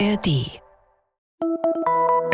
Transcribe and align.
ARD. 0.00 0.50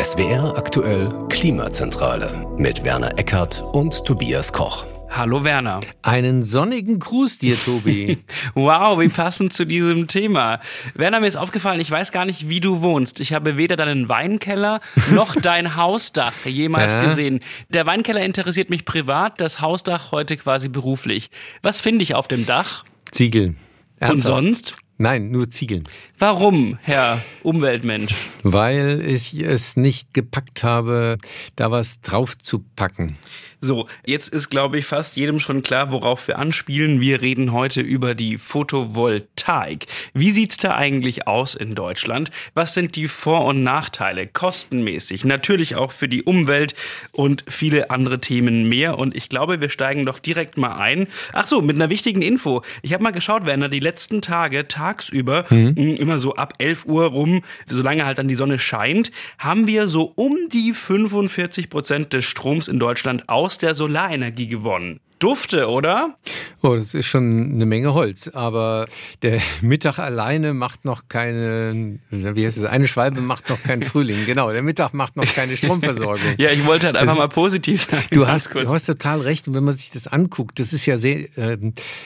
SWR 0.01 0.57
aktuell 0.57 1.09
Klimazentrale 1.29 2.47
mit 2.57 2.83
Werner 2.83 3.19
Eckert 3.19 3.61
und 3.73 4.03
Tobias 4.03 4.51
Koch. 4.51 4.85
Hallo 5.11 5.43
Werner. 5.43 5.81
Einen 6.01 6.43
sonnigen 6.43 6.97
Gruß 6.97 7.37
dir, 7.37 7.55
Tobi. 7.55 8.17
wow, 8.55 8.99
wie 8.99 9.09
passend 9.09 9.53
zu 9.53 9.65
diesem 9.65 10.07
Thema. 10.07 10.59
Werner, 10.95 11.19
mir 11.19 11.27
ist 11.27 11.35
aufgefallen, 11.35 11.79
ich 11.79 11.91
weiß 11.91 12.11
gar 12.11 12.25
nicht, 12.25 12.49
wie 12.49 12.61
du 12.61 12.81
wohnst. 12.81 13.19
Ich 13.19 13.33
habe 13.33 13.57
weder 13.57 13.75
deinen 13.75 14.09
Weinkeller 14.09 14.81
noch 15.11 15.35
dein 15.41 15.75
Hausdach 15.75 16.45
jemals 16.45 16.93
ja. 16.93 17.03
gesehen. 17.03 17.41
Der 17.69 17.85
Weinkeller 17.85 18.21
interessiert 18.21 18.71
mich 18.71 18.85
privat, 18.85 19.39
das 19.39 19.61
Hausdach 19.61 20.11
heute 20.11 20.35
quasi 20.35 20.67
beruflich. 20.67 21.29
Was 21.61 21.79
finde 21.79 22.01
ich 22.01 22.15
auf 22.15 22.27
dem 22.27 22.47
Dach? 22.47 22.85
Ziegel. 23.11 23.55
Ernsthaft? 23.99 24.09
Und 24.09 24.45
sonst? 24.45 24.75
Nein, 25.01 25.31
nur 25.31 25.49
Ziegeln. 25.49 25.89
Warum, 26.19 26.77
Herr 26.83 27.23
Umweltmensch? 27.41 28.13
Weil 28.43 29.01
ich 29.03 29.33
es 29.33 29.75
nicht 29.75 30.13
gepackt 30.13 30.61
habe, 30.61 31.17
da 31.55 31.71
was 31.71 32.01
drauf 32.01 32.37
zu 32.37 32.63
packen. 32.75 33.17
So, 33.63 33.85
jetzt 34.03 34.33
ist, 34.33 34.49
glaube 34.49 34.79
ich, 34.79 34.87
fast 34.87 35.15
jedem 35.15 35.39
schon 35.39 35.61
klar, 35.61 35.91
worauf 35.91 36.27
wir 36.27 36.39
anspielen. 36.39 36.99
Wir 36.99 37.21
reden 37.21 37.51
heute 37.51 37.81
über 37.81 38.15
die 38.15 38.39
Photovoltaik. 38.39 39.85
Wie 40.15 40.31
sieht's 40.31 40.57
da 40.57 40.71
eigentlich 40.71 41.27
aus 41.27 41.53
in 41.53 41.75
Deutschland? 41.75 42.31
Was 42.55 42.73
sind 42.73 42.95
die 42.95 43.07
Vor- 43.07 43.45
und 43.45 43.61
Nachteile? 43.61 44.25
Kostenmäßig, 44.25 45.25
natürlich 45.25 45.75
auch 45.75 45.91
für 45.91 46.07
die 46.07 46.23
Umwelt 46.23 46.73
und 47.11 47.43
viele 47.47 47.91
andere 47.91 48.19
Themen 48.19 48.67
mehr. 48.67 48.97
Und 48.97 49.15
ich 49.15 49.29
glaube, 49.29 49.61
wir 49.61 49.69
steigen 49.69 50.07
doch 50.07 50.17
direkt 50.17 50.57
mal 50.57 50.79
ein. 50.79 51.05
Ach 51.31 51.45
so, 51.45 51.61
mit 51.61 51.75
einer 51.75 51.91
wichtigen 51.91 52.23
Info. 52.23 52.63
Ich 52.81 52.93
habe 52.93 53.03
mal 53.03 53.11
geschaut, 53.11 53.45
Werner, 53.45 53.69
die 53.69 53.79
letzten 53.79 54.23
Tage, 54.23 54.67
tagsüber, 54.67 55.45
mhm. 55.51 55.75
immer 55.75 56.17
so 56.17 56.33
ab 56.33 56.55
11 56.57 56.85
Uhr 56.87 57.05
rum, 57.05 57.43
solange 57.67 58.07
halt 58.07 58.17
dann 58.17 58.27
die 58.27 58.33
Sonne 58.33 58.57
scheint, 58.57 59.11
haben 59.37 59.67
wir 59.67 59.87
so 59.87 60.13
um 60.15 60.35
die 60.51 60.73
45 60.73 61.69
Prozent 61.69 62.13
des 62.13 62.25
Stroms 62.25 62.67
in 62.67 62.79
Deutschland 62.79 63.29
aus 63.29 63.50
aus 63.51 63.57
der 63.57 63.75
Solarenergie 63.75 64.47
gewonnen. 64.47 65.01
Dufte, 65.21 65.69
oder? 65.69 66.17
Oh, 66.63 66.75
das 66.75 66.95
ist 66.95 67.05
schon 67.05 67.51
eine 67.53 67.67
Menge 67.67 67.93
Holz. 67.93 68.27
Aber 68.29 68.87
der 69.21 69.39
Mittag 69.61 69.99
alleine 69.99 70.55
macht 70.55 70.83
noch 70.83 71.03
keine, 71.09 71.99
wie 72.09 72.45
heißt 72.45 72.57
es, 72.57 72.65
eine 72.65 72.87
Schwalbe 72.87 73.21
macht 73.21 73.47
noch 73.49 73.61
keinen 73.61 73.83
Frühling. 73.83 74.25
Genau, 74.25 74.51
der 74.51 74.63
Mittag 74.63 74.95
macht 74.95 75.15
noch 75.15 75.25
keine 75.25 75.57
Stromversorgung. 75.57 76.19
ja, 76.37 76.49
ich 76.49 76.65
wollte 76.65 76.87
halt 76.87 76.97
einfach 76.97 77.13
ist, 77.13 77.19
mal 77.19 77.27
positiv 77.27 77.83
sein. 77.83 78.03
Du 78.09 78.27
hast, 78.27 78.51
du 78.53 78.67
hast 78.67 78.85
total 78.85 79.21
recht. 79.21 79.47
Und 79.47 79.53
wenn 79.53 79.63
man 79.63 79.75
sich 79.75 79.91
das 79.91 80.07
anguckt, 80.07 80.59
das 80.59 80.73
ist 80.73 80.87
ja 80.87 80.97
sehr 80.97 81.37
äh, 81.37 81.57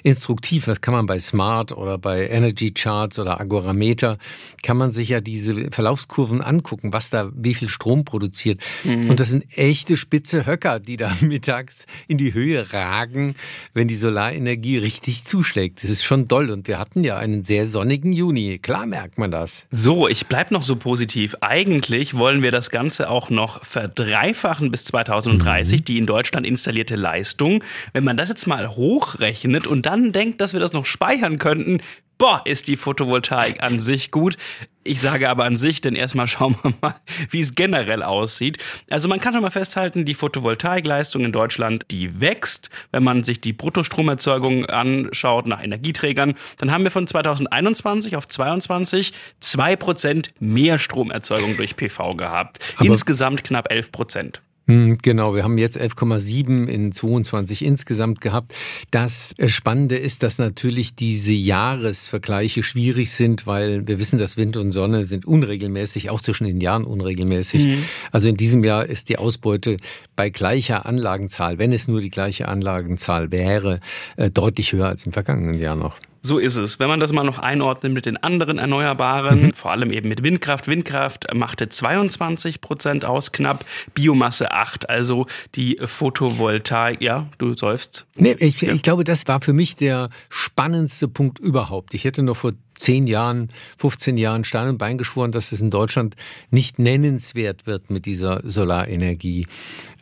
instruktiv. 0.04 0.66
Das 0.66 0.82
kann 0.82 0.94
man 0.94 1.06
bei 1.06 1.20
Smart 1.20 1.72
oder 1.72 1.98
bei 1.98 2.28
Energy 2.28 2.72
Charts 2.72 3.18
oder 3.18 3.40
Agorameter, 3.40 4.18
kann 4.62 4.76
man 4.76 4.92
sich 4.92 5.08
ja 5.08 5.22
diese 5.22 5.72
Verlaufskurven 5.72 6.42
angucken, 6.42 6.92
was 6.92 7.10
da, 7.10 7.32
wie 7.34 7.54
viel 7.54 7.70
Strom 7.70 8.04
produziert. 8.04 8.60
Mhm. 8.84 9.10
Und 9.10 9.22
das 9.22 9.30
sind 9.30 9.46
echte 9.58 9.96
spitze 9.96 10.46
Höcker, 10.46 10.82
die 10.82 10.98
da 10.98 11.16
mittags 11.22 11.86
in 12.10 12.18
die 12.18 12.34
Höhe 12.34 12.74
ragen 12.74 13.05
Tagen, 13.06 13.36
wenn 13.74 13.88
die 13.88 13.96
Solarenergie 13.96 14.78
richtig 14.78 15.26
zuschlägt. 15.26 15.84
Das 15.84 15.90
ist 15.90 16.04
schon 16.04 16.28
doll 16.28 16.50
und 16.50 16.68
wir 16.68 16.80
hatten 16.80 17.04
ja 17.04 17.18
einen 17.18 17.44
sehr 17.44 17.68
sonnigen 17.68 18.12
Juni. 18.12 18.58
Klar 18.60 18.86
merkt 18.86 19.18
man 19.18 19.32
das. 19.32 19.68
So, 19.72 20.08
ich 20.08 20.28
bleibe 20.28 20.54
noch 20.54 20.64
so 20.64 20.76
positiv. 20.76 21.36
Eigentlich 21.42 22.16
wollen 22.16 22.42
wir 22.42 22.52
das 22.52 22.70
Ganze 22.70 23.10
auch 23.10 23.30
noch 23.30 23.64
verdreifachen 23.64 24.72
bis 24.72 24.86
2030, 24.86 25.82
mhm. 25.82 25.86
die 25.86 25.98
in 25.98 26.06
Deutschland 26.06 26.48
installierte 26.48 26.96
Leistung. 26.96 27.64
Wenn 27.94 28.04
man 28.04 28.18
das 28.18 28.30
jetzt 28.30 28.48
mal 28.48 28.76
hochrechnet 28.76 29.68
und 29.68 29.86
dann 29.86 30.12
denkt, 30.12 30.42
dass 30.42 30.54
wir 30.54 30.60
das 30.60 30.74
noch 30.74 30.86
speichern 30.86 31.38
könnten, 31.38 31.82
boah, 32.18 32.42
ist 32.46 32.68
die 32.68 32.78
Photovoltaik 32.78 33.62
an 33.62 33.80
sich 33.80 34.12
gut. 34.12 34.38
Ich 34.84 35.02
sage 35.02 35.30
aber 35.30 35.46
an 35.46 35.58
sich, 35.58 35.82
denn 35.82 35.96
erstmal 35.96 36.28
schauen 36.28 36.56
wir 36.62 36.74
mal, 36.82 36.96
wie 37.30 37.42
es 37.42 37.56
generell 37.56 38.04
aussieht. 38.04 38.58
Also 38.90 39.08
man 39.10 39.20
kann 39.20 39.34
schon 39.34 39.42
mal 39.42 39.52
festhalten, 39.52 40.06
die 40.06 40.14
Photovoltaikleistung 40.14 41.26
in 41.26 41.32
Deutschland, 41.32 41.86
die 41.92 42.22
wächst. 42.22 42.70
Wenn 42.92 43.04
man 43.04 43.24
sich 43.24 43.42
die 43.42 43.54
Bruttostromerzeugung 43.54 44.66
anschaut 44.66 45.48
nach 45.48 45.64
Energieträgern, 45.64 46.36
dann 46.58 46.72
haben 46.72 46.84
wir 46.84 46.92
von 46.92 47.08
2021 47.08 48.16
auf 48.16 48.28
22 48.28 49.14
2 49.40 49.76
Prozent 49.76 50.30
mehr 50.40 50.80
Stromerzeugung 50.80 51.58
durch 51.58 51.76
PV 51.76 52.16
gehabt. 52.16 52.60
Aber 52.78 52.86
Insgesamt 52.86 53.44
knapp 53.44 53.72
11 53.72 53.92
Prozent. 53.92 54.38
Hm, 54.38 54.55
genau, 54.68 55.36
wir 55.36 55.44
haben 55.44 55.58
jetzt 55.58 55.80
11,7 55.80 56.66
in 56.66 56.92
22 56.92 57.64
insgesamt 57.64 58.22
gehabt. 58.22 58.54
Das 58.90 59.36
Spannende 59.46 59.98
ist, 59.98 60.24
dass 60.24 60.38
natürlich 60.38 60.96
diese 60.96 61.34
Jahresvergleiche 61.34 62.64
schwierig 62.64 63.12
sind, 63.12 63.46
weil 63.46 63.88
wir 63.88 64.00
wissen, 64.00 64.18
dass 64.18 64.38
Wind 64.38 64.58
und 64.58 64.72
Sonne 64.72 65.06
sind 65.06 65.26
unregelmäßig, 65.26 66.10
auch 66.10 66.22
zwischen 66.22 66.46
den 66.46 66.62
Jahren 66.62 66.84
unregelmäßig. 66.84 67.64
Mhm. 67.64 67.84
Also 68.12 68.28
in 68.28 68.38
diesem 68.38 68.64
Jahr 68.64 68.86
ist 68.86 69.10
die 69.10 69.18
Ausbeute 69.18 69.78
bei 70.16 70.30
gleicher 70.30 70.86
Anlagenzahl, 70.86 71.60
wenn 71.60 71.72
es 71.72 71.88
nur 71.88 72.02
die 72.02 72.10
gleiche 72.10 72.48
Anlagenzahl 72.48 73.32
wäre, 73.32 73.80
äh, 74.18 74.32
deutlich 74.32 74.74
höher 74.74 74.88
als 74.88 75.06
im 75.06 75.14
vergangenen 75.14 75.60
Jahr 75.60 75.76
noch. 75.76 75.98
So 76.26 76.40
ist 76.40 76.56
es. 76.56 76.80
Wenn 76.80 76.88
man 76.88 77.00
das 77.00 77.14
mal 77.14 77.24
noch 77.24 77.38
einordnet 77.38 77.94
mit 77.94 78.08
den 78.08 78.18
anderen 78.18 78.58
Erneuerbaren, 78.58 79.44
mhm. 79.44 79.54
vor 79.54 79.70
allem 79.70 79.92
eben 79.92 80.10
mit 80.10 80.24
Windkraft. 80.24 80.68
Windkraft 80.68 81.32
machte 81.36 81.70
22 81.70 82.62
Prozent 82.62 83.06
aus, 83.06 83.32
knapp. 83.32 83.64
Biomasse 83.94 84.52
8, 84.56 84.90
also 84.90 85.28
die 85.56 85.80
Photovoltaik. 85.84 87.02
Ja, 87.02 87.28
du 87.38 87.56
säufst. 87.56 88.06
Nee, 88.16 88.36
ich, 88.40 88.62
ja. 88.62 88.74
ich 88.74 88.82
glaube, 88.82 89.04
das 89.04 89.28
war 89.28 89.42
für 89.42 89.54
mich 89.54 89.76
der 89.76 90.10
spannendste 90.30 91.08
Punkt 91.08 91.40
überhaupt. 91.40 91.94
Ich 91.94 92.04
hätte 92.04 92.24
noch 92.24 92.38
vor 92.38 92.54
zehn 92.78 93.08
Jahren, 93.08 93.50
15 93.78 94.18
Jahren 94.18 94.44
Stein 94.44 94.70
und 94.70 94.78
Bein 94.78 94.98
geschworen, 94.98 95.32
dass 95.32 95.52
es 95.52 95.62
in 95.62 95.70
Deutschland 95.70 96.16
nicht 96.50 96.80
nennenswert 96.80 97.66
wird 97.68 97.90
mit 97.90 98.06
dieser 98.06 98.42
Solarenergie, 98.48 99.48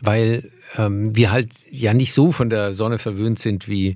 weil 0.02 0.50
ähm, 0.78 1.16
wir 1.16 1.32
halt 1.32 1.50
ja 1.72 1.94
nicht 1.94 2.14
so 2.14 2.32
von 2.32 2.50
der 2.50 2.74
Sonne 2.74 3.00
verwöhnt 3.00 3.40
sind 3.40 3.68
wie 3.68 3.96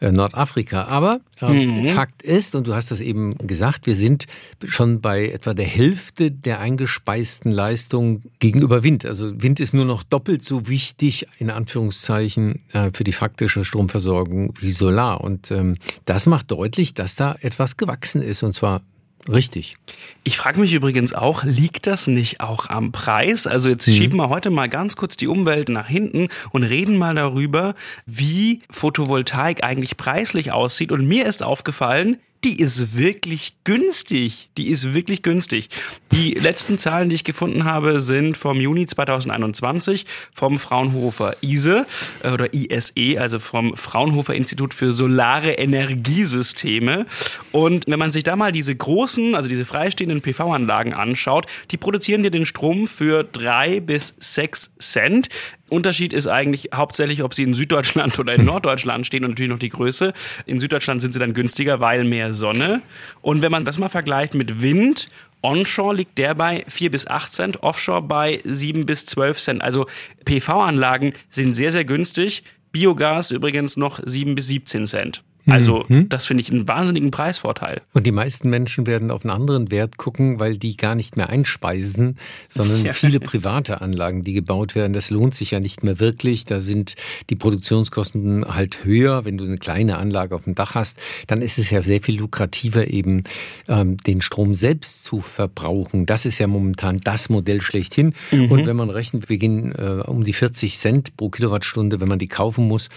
äh, 0.00 0.12
Nordafrika. 0.12 0.84
Aber 0.84 1.20
ähm, 1.40 1.82
mhm. 1.82 1.88
Fakt 1.90 2.22
ist, 2.22 2.54
und 2.54 2.66
du 2.66 2.74
hast 2.74 2.90
das 2.90 3.00
eben 3.00 3.36
gesagt, 3.38 3.86
wir 3.86 3.96
sind 3.96 4.26
schon 4.64 5.00
bei 5.00 5.28
etwa 5.28 5.54
der 5.54 5.66
Hälfte 5.66 6.30
der 6.30 6.60
eingespeisten 6.60 7.52
Leistung 7.52 8.22
gegenüber 8.38 8.82
Wind. 8.82 9.04
Also 9.04 9.42
Wind 9.42 9.60
ist 9.60 9.74
nur 9.74 9.84
noch 9.84 10.02
doppelt 10.02 10.42
so 10.42 10.68
wichtig, 10.68 11.26
in 11.38 11.50
Anführungszeichen, 11.50 12.62
äh, 12.72 12.90
für 12.92 13.04
die 13.04 13.12
faktische 13.12 13.64
Stromversorgung 13.64 14.54
wie 14.60 14.72
Solar. 14.72 15.20
Und 15.22 15.50
ähm, 15.50 15.76
das 16.04 16.26
macht 16.26 16.50
deutlich, 16.50 16.94
dass 16.94 17.16
da 17.16 17.36
etwas 17.40 17.76
gewachsen 17.76 17.96
gewachsen 17.96 18.22
ist 18.22 18.42
und 18.42 18.54
zwar 18.54 18.82
Richtig. 19.28 19.76
Ich 20.24 20.36
frage 20.36 20.60
mich 20.60 20.72
übrigens 20.72 21.14
auch, 21.14 21.44
liegt 21.44 21.86
das 21.86 22.06
nicht 22.06 22.40
auch 22.40 22.68
am 22.68 22.92
Preis? 22.92 23.46
Also 23.46 23.68
jetzt 23.68 23.86
mhm. 23.86 23.92
schieben 23.92 24.18
wir 24.18 24.28
heute 24.28 24.50
mal 24.50 24.68
ganz 24.68 24.96
kurz 24.96 25.16
die 25.16 25.26
Umwelt 25.26 25.68
nach 25.68 25.88
hinten 25.88 26.28
und 26.52 26.62
reden 26.62 26.96
mal 26.96 27.14
darüber, 27.14 27.74
wie 28.06 28.62
Photovoltaik 28.70 29.64
eigentlich 29.64 29.96
preislich 29.96 30.52
aussieht. 30.52 30.92
Und 30.92 31.06
mir 31.06 31.26
ist 31.26 31.42
aufgefallen, 31.42 32.18
die 32.46 32.60
ist 32.60 32.96
wirklich 32.96 33.54
günstig. 33.64 34.50
Die 34.56 34.68
ist 34.68 34.94
wirklich 34.94 35.22
günstig. 35.22 35.68
Die 36.12 36.34
letzten 36.34 36.78
Zahlen, 36.78 37.08
die 37.08 37.16
ich 37.16 37.24
gefunden 37.24 37.64
habe, 37.64 38.00
sind 38.00 38.36
vom 38.36 38.60
Juni 38.60 38.86
2021 38.86 40.06
vom 40.32 40.60
Fraunhofer 40.60 41.34
ISE 41.42 41.86
äh, 42.22 42.30
oder 42.30 42.54
ISE, 42.54 43.20
also 43.20 43.40
vom 43.40 43.76
Fraunhofer 43.76 44.34
Institut 44.34 44.74
für 44.74 44.92
Solare 44.92 45.54
Energiesysteme. 45.54 47.06
Und 47.50 47.88
wenn 47.88 47.98
man 47.98 48.12
sich 48.12 48.22
da 48.22 48.36
mal 48.36 48.52
diese 48.52 48.76
großen, 48.76 49.34
also 49.34 49.48
diese 49.48 49.64
freistehenden 49.64 50.20
PV-Anlagen 50.20 50.94
anschaut, 50.94 51.46
die 51.72 51.76
produzieren 51.76 52.22
dir 52.22 52.30
den 52.30 52.46
Strom 52.46 52.86
für 52.86 53.24
drei 53.24 53.80
bis 53.80 54.14
sechs 54.20 54.70
Cent. 54.78 55.30
Unterschied 55.68 56.12
ist 56.12 56.26
eigentlich 56.26 56.70
hauptsächlich, 56.74 57.22
ob 57.22 57.34
sie 57.34 57.42
in 57.42 57.54
Süddeutschland 57.54 58.18
oder 58.18 58.34
in 58.34 58.44
Norddeutschland 58.46 59.06
stehen 59.06 59.24
und 59.24 59.30
natürlich 59.30 59.50
noch 59.50 59.58
die 59.58 59.68
Größe. 59.68 60.12
In 60.46 60.60
Süddeutschland 60.60 61.00
sind 61.00 61.12
sie 61.12 61.18
dann 61.18 61.34
günstiger, 61.34 61.80
weil 61.80 62.04
mehr 62.04 62.32
Sonne. 62.32 62.82
Und 63.22 63.42
wenn 63.42 63.50
man 63.50 63.64
das 63.64 63.78
mal 63.78 63.88
vergleicht 63.88 64.34
mit 64.34 64.60
Wind, 64.62 65.08
Onshore 65.42 65.94
liegt 65.96 66.18
der 66.18 66.34
bei 66.34 66.64
4 66.68 66.90
bis 66.90 67.06
8 67.06 67.32
Cent, 67.32 67.62
Offshore 67.62 68.02
bei 68.02 68.40
7 68.44 68.86
bis 68.86 69.06
12 69.06 69.38
Cent. 69.38 69.62
Also 69.62 69.86
PV-Anlagen 70.24 71.12
sind 71.30 71.54
sehr, 71.54 71.70
sehr 71.70 71.84
günstig. 71.84 72.42
Biogas 72.72 73.30
übrigens 73.30 73.76
noch 73.76 74.00
7 74.04 74.34
bis 74.34 74.48
17 74.48 74.86
Cent. 74.86 75.22
Also 75.46 75.84
mhm. 75.88 76.08
das 76.08 76.26
finde 76.26 76.42
ich 76.42 76.50
einen 76.50 76.66
wahnsinnigen 76.66 77.10
Preisvorteil. 77.10 77.82
Und 77.92 78.04
die 78.06 78.12
meisten 78.12 78.50
Menschen 78.50 78.86
werden 78.86 79.10
auf 79.10 79.24
einen 79.24 79.30
anderen 79.30 79.70
Wert 79.70 79.96
gucken, 79.96 80.40
weil 80.40 80.58
die 80.58 80.76
gar 80.76 80.94
nicht 80.94 81.16
mehr 81.16 81.28
einspeisen, 81.28 82.18
sondern 82.48 82.84
ja. 82.84 82.92
viele 82.92 83.20
private 83.20 83.80
Anlagen, 83.80 84.24
die 84.24 84.32
gebaut 84.32 84.74
werden. 84.74 84.92
Das 84.92 85.10
lohnt 85.10 85.34
sich 85.34 85.52
ja 85.52 85.60
nicht 85.60 85.84
mehr 85.84 86.00
wirklich. 86.00 86.44
Da 86.44 86.60
sind 86.60 86.96
die 87.30 87.36
Produktionskosten 87.36 88.44
halt 88.48 88.84
höher. 88.84 89.24
Wenn 89.24 89.38
du 89.38 89.44
eine 89.44 89.58
kleine 89.58 89.98
Anlage 89.98 90.34
auf 90.34 90.44
dem 90.44 90.54
Dach 90.54 90.74
hast, 90.74 90.98
dann 91.28 91.42
ist 91.42 91.58
es 91.58 91.70
ja 91.70 91.82
sehr 91.82 92.02
viel 92.02 92.18
lukrativer, 92.18 92.88
eben 92.88 93.24
ähm, 93.68 93.96
den 93.98 94.20
Strom 94.20 94.54
selbst 94.54 95.04
zu 95.04 95.20
verbrauchen. 95.20 96.06
Das 96.06 96.26
ist 96.26 96.38
ja 96.38 96.48
momentan 96.48 97.00
das 97.04 97.28
Modell 97.28 97.60
schlechthin. 97.60 98.14
Mhm. 98.32 98.50
Und 98.50 98.66
wenn 98.66 98.76
man 98.76 98.90
rechnet, 98.90 99.28
wir 99.28 99.38
gehen 99.38 99.72
äh, 99.76 100.02
um 100.06 100.24
die 100.24 100.32
40 100.32 100.76
Cent 100.78 101.16
pro 101.16 101.30
Kilowattstunde, 101.30 102.00
wenn 102.00 102.08
man 102.08 102.18
die 102.18 102.28
kaufen 102.28 102.66
muss 102.66 102.88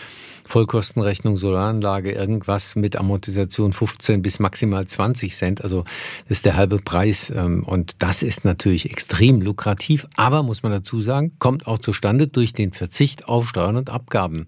Vollkostenrechnung 0.49 1.37
Solaranlage 1.37 2.11
irgendwas 2.11 2.75
mit 2.75 2.95
Amortisation 2.95 3.71
15 3.71 4.23
bis 4.23 4.39
maximal 4.39 4.87
20 4.87 5.35
Cent. 5.35 5.63
Also 5.63 5.83
das 6.27 6.39
ist 6.39 6.45
der 6.45 6.55
halbe 6.55 6.79
Preis. 6.79 7.31
Ähm, 7.35 7.63
und 7.63 7.93
das 7.99 8.23
ist 8.23 8.45
natürlich 8.45 8.89
extrem 8.89 9.41
lukrativ, 9.41 10.07
aber 10.15 10.41
muss 10.41 10.63
man 10.63 10.71
dazu 10.71 11.01
sagen, 11.01 11.33
kommt 11.37 11.67
auch 11.67 11.77
zustande 11.77 12.25
durch 12.25 12.53
den 12.53 12.73
Verzicht 12.73 13.27
auf 13.29 13.47
Steuern 13.47 13.75
und 13.75 13.91
Abgaben. 13.91 14.47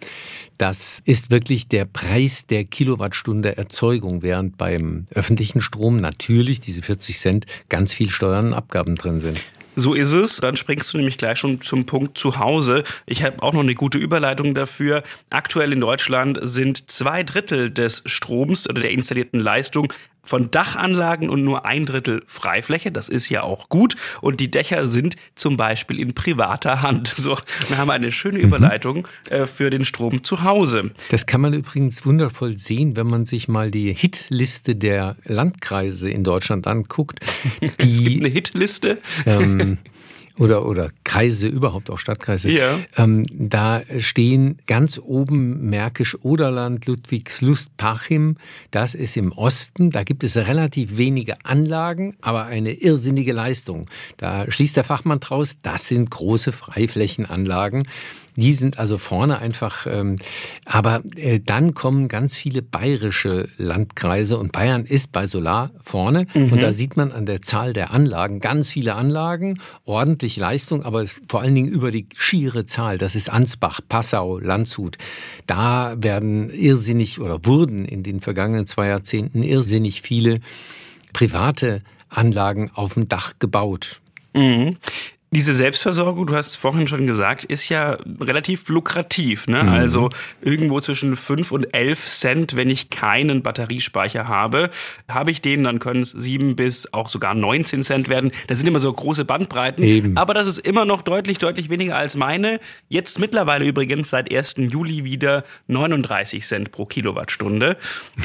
Das 0.57 1.03
ist 1.05 1.29
wirklich 1.29 1.67
der 1.67 1.85
Preis 1.85 2.47
der 2.47 2.63
Kilowattstunde 2.63 3.57
Erzeugung, 3.57 4.23
während 4.23 4.57
beim 4.57 5.05
öffentlichen 5.13 5.61
Strom 5.61 6.01
natürlich 6.01 6.59
diese 6.59 6.81
40 6.81 7.19
Cent 7.19 7.45
ganz 7.69 7.93
viel 7.93 8.09
Steuern 8.09 8.47
und 8.47 8.53
Abgaben 8.55 8.95
drin 8.95 9.19
sind. 9.19 9.39
So 9.75 9.93
ist 9.93 10.11
es. 10.11 10.37
Dann 10.37 10.57
springst 10.57 10.93
du 10.93 10.97
nämlich 10.97 11.17
gleich 11.17 11.39
schon 11.39 11.61
zum 11.61 11.85
Punkt 11.85 12.17
zu 12.17 12.37
Hause. 12.37 12.83
Ich 13.05 13.23
habe 13.23 13.41
auch 13.41 13.53
noch 13.53 13.61
eine 13.61 13.75
gute 13.75 13.97
Überleitung 13.97 14.53
dafür. 14.53 15.03
Aktuell 15.29 15.71
in 15.71 15.79
Deutschland 15.79 16.39
sind 16.41 16.91
zwei 16.91 17.23
Drittel 17.23 17.71
des 17.71 18.03
Stroms 18.05 18.69
oder 18.69 18.81
der 18.81 18.91
installierten 18.91 19.39
Leistung 19.39 19.93
von 20.23 20.51
Dachanlagen 20.51 21.29
und 21.29 21.43
nur 21.43 21.65
ein 21.65 21.85
Drittel 21.85 22.23
Freifläche. 22.27 22.91
Das 22.91 23.09
ist 23.09 23.29
ja 23.29 23.43
auch 23.43 23.69
gut. 23.69 23.95
Und 24.21 24.39
die 24.39 24.51
Dächer 24.51 24.87
sind 24.87 25.15
zum 25.35 25.57
Beispiel 25.57 25.99
in 25.99 26.13
privater 26.13 26.81
Hand. 26.81 27.13
So, 27.21 27.37
wir 27.67 27.77
haben 27.77 27.91
eine 27.91 28.11
schöne 28.11 28.39
mhm. 28.39 28.45
Überleitung 28.45 29.07
äh, 29.29 29.45
für 29.45 29.69
den 29.69 29.85
Strom 29.85 30.23
zu 30.23 30.43
Hause. 30.43 30.91
Das 31.09 31.27
kann 31.27 31.39
man 31.39 31.53
übrigens 31.53 32.03
wundervoll 32.03 32.57
sehen, 32.57 32.95
wenn 32.95 33.05
man 33.05 33.25
sich 33.25 33.47
mal 33.47 33.69
die 33.69 33.93
Hitliste 33.93 34.75
der 34.75 35.17
Landkreise 35.23 36.09
in 36.09 36.23
Deutschland 36.23 36.65
anguckt. 36.65 37.19
Die, 37.61 37.67
es 37.91 38.03
gibt 38.03 38.21
eine 38.21 38.29
Hitliste. 38.29 38.97
Ähm, 39.27 39.77
oder, 40.37 40.65
oder 40.65 40.89
Kreise, 41.03 41.47
überhaupt 41.47 41.89
auch 41.89 41.99
Stadtkreise. 41.99 42.51
Ja. 42.51 42.79
Ähm, 42.97 43.25
da 43.31 43.81
stehen 43.99 44.57
ganz 44.67 44.99
oben 45.01 45.69
Märkisch-Oderland, 45.69 46.85
Ludwigslust, 46.85 47.75
Pachim. 47.77 48.37
Das 48.71 48.95
ist 48.95 49.17
im 49.17 49.31
Osten. 49.31 49.89
Da 49.89 50.03
gibt 50.03 50.23
es 50.23 50.37
relativ 50.37 50.97
wenige 50.97 51.45
Anlagen, 51.45 52.15
aber 52.21 52.45
eine 52.45 52.73
irrsinnige 52.73 53.33
Leistung. 53.33 53.89
Da 54.17 54.49
schließt 54.49 54.75
der 54.77 54.83
Fachmann 54.83 55.19
draus, 55.19 55.57
das 55.61 55.87
sind 55.87 56.09
große 56.09 56.51
Freiflächenanlagen. 56.51 57.87
Die 58.35 58.53
sind 58.53 58.79
also 58.79 58.97
vorne 58.97 59.39
einfach, 59.39 59.85
ähm, 59.87 60.17
aber 60.65 61.03
äh, 61.15 61.39
dann 61.39 61.73
kommen 61.73 62.07
ganz 62.07 62.35
viele 62.35 62.61
bayerische 62.61 63.49
Landkreise 63.57 64.37
und 64.37 64.51
Bayern 64.51 64.85
ist 64.85 65.11
bei 65.11 65.27
Solar 65.27 65.71
vorne 65.81 66.27
mhm. 66.33 66.53
und 66.53 66.61
da 66.61 66.71
sieht 66.71 66.95
man 66.95 67.11
an 67.11 67.25
der 67.25 67.41
Zahl 67.41 67.73
der 67.73 67.91
Anlagen 67.91 68.39
ganz 68.39 68.69
viele 68.69 68.95
Anlagen, 68.95 69.59
ordentlich 69.85 70.37
Leistung, 70.37 70.83
aber 70.83 71.05
vor 71.27 71.41
allen 71.41 71.55
Dingen 71.55 71.69
über 71.69 71.91
die 71.91 72.07
schiere 72.15 72.65
Zahl. 72.65 72.97
Das 72.97 73.15
ist 73.15 73.29
Ansbach, 73.29 73.81
Passau, 73.87 74.39
Landshut. 74.39 74.97
Da 75.47 75.95
werden 75.97 76.49
irrsinnig 76.49 77.19
oder 77.19 77.45
wurden 77.45 77.85
in 77.85 78.03
den 78.03 78.21
vergangenen 78.21 78.67
zwei 78.67 78.87
Jahrzehnten 78.87 79.43
irrsinnig 79.43 80.01
viele 80.01 80.39
private 81.13 81.81
Anlagen 82.09 82.71
auf 82.73 82.93
dem 82.93 83.07
Dach 83.07 83.33
gebaut. 83.39 84.01
Mhm. 84.33 84.77
Diese 85.33 85.55
Selbstversorgung, 85.55 86.27
du 86.27 86.35
hast 86.35 86.57
vorhin 86.57 86.87
schon 86.87 87.07
gesagt, 87.07 87.45
ist 87.45 87.69
ja 87.69 87.97
relativ 88.19 88.67
lukrativ. 88.67 89.47
Ne? 89.47 89.63
Mhm. 89.63 89.69
Also 89.69 90.09
irgendwo 90.41 90.81
zwischen 90.81 91.15
5 91.15 91.53
und 91.53 91.73
11 91.73 92.09
Cent, 92.09 92.55
wenn 92.57 92.69
ich 92.69 92.89
keinen 92.89 93.41
Batteriespeicher 93.41 94.27
habe. 94.27 94.69
Habe 95.07 95.31
ich 95.31 95.41
den, 95.41 95.63
dann 95.63 95.79
können 95.79 96.01
es 96.01 96.11
7 96.11 96.57
bis 96.57 96.93
auch 96.93 97.07
sogar 97.07 97.33
19 97.33 97.81
Cent 97.81 98.09
werden. 98.09 98.31
Das 98.47 98.59
sind 98.59 98.67
immer 98.67 98.79
so 98.79 98.91
große 98.91 99.23
Bandbreiten. 99.23 99.85
Eben. 99.85 100.17
Aber 100.17 100.33
das 100.33 100.49
ist 100.49 100.67
immer 100.67 100.83
noch 100.83 101.01
deutlich, 101.01 101.37
deutlich 101.37 101.69
weniger 101.69 101.95
als 101.95 102.17
meine. 102.17 102.59
Jetzt 102.89 103.17
mittlerweile 103.17 103.63
übrigens 103.63 104.09
seit 104.09 104.35
1. 104.35 104.55
Juli 104.57 105.05
wieder 105.05 105.45
39 105.67 106.45
Cent 106.45 106.71
pro 106.73 106.85
Kilowattstunde. 106.85 107.77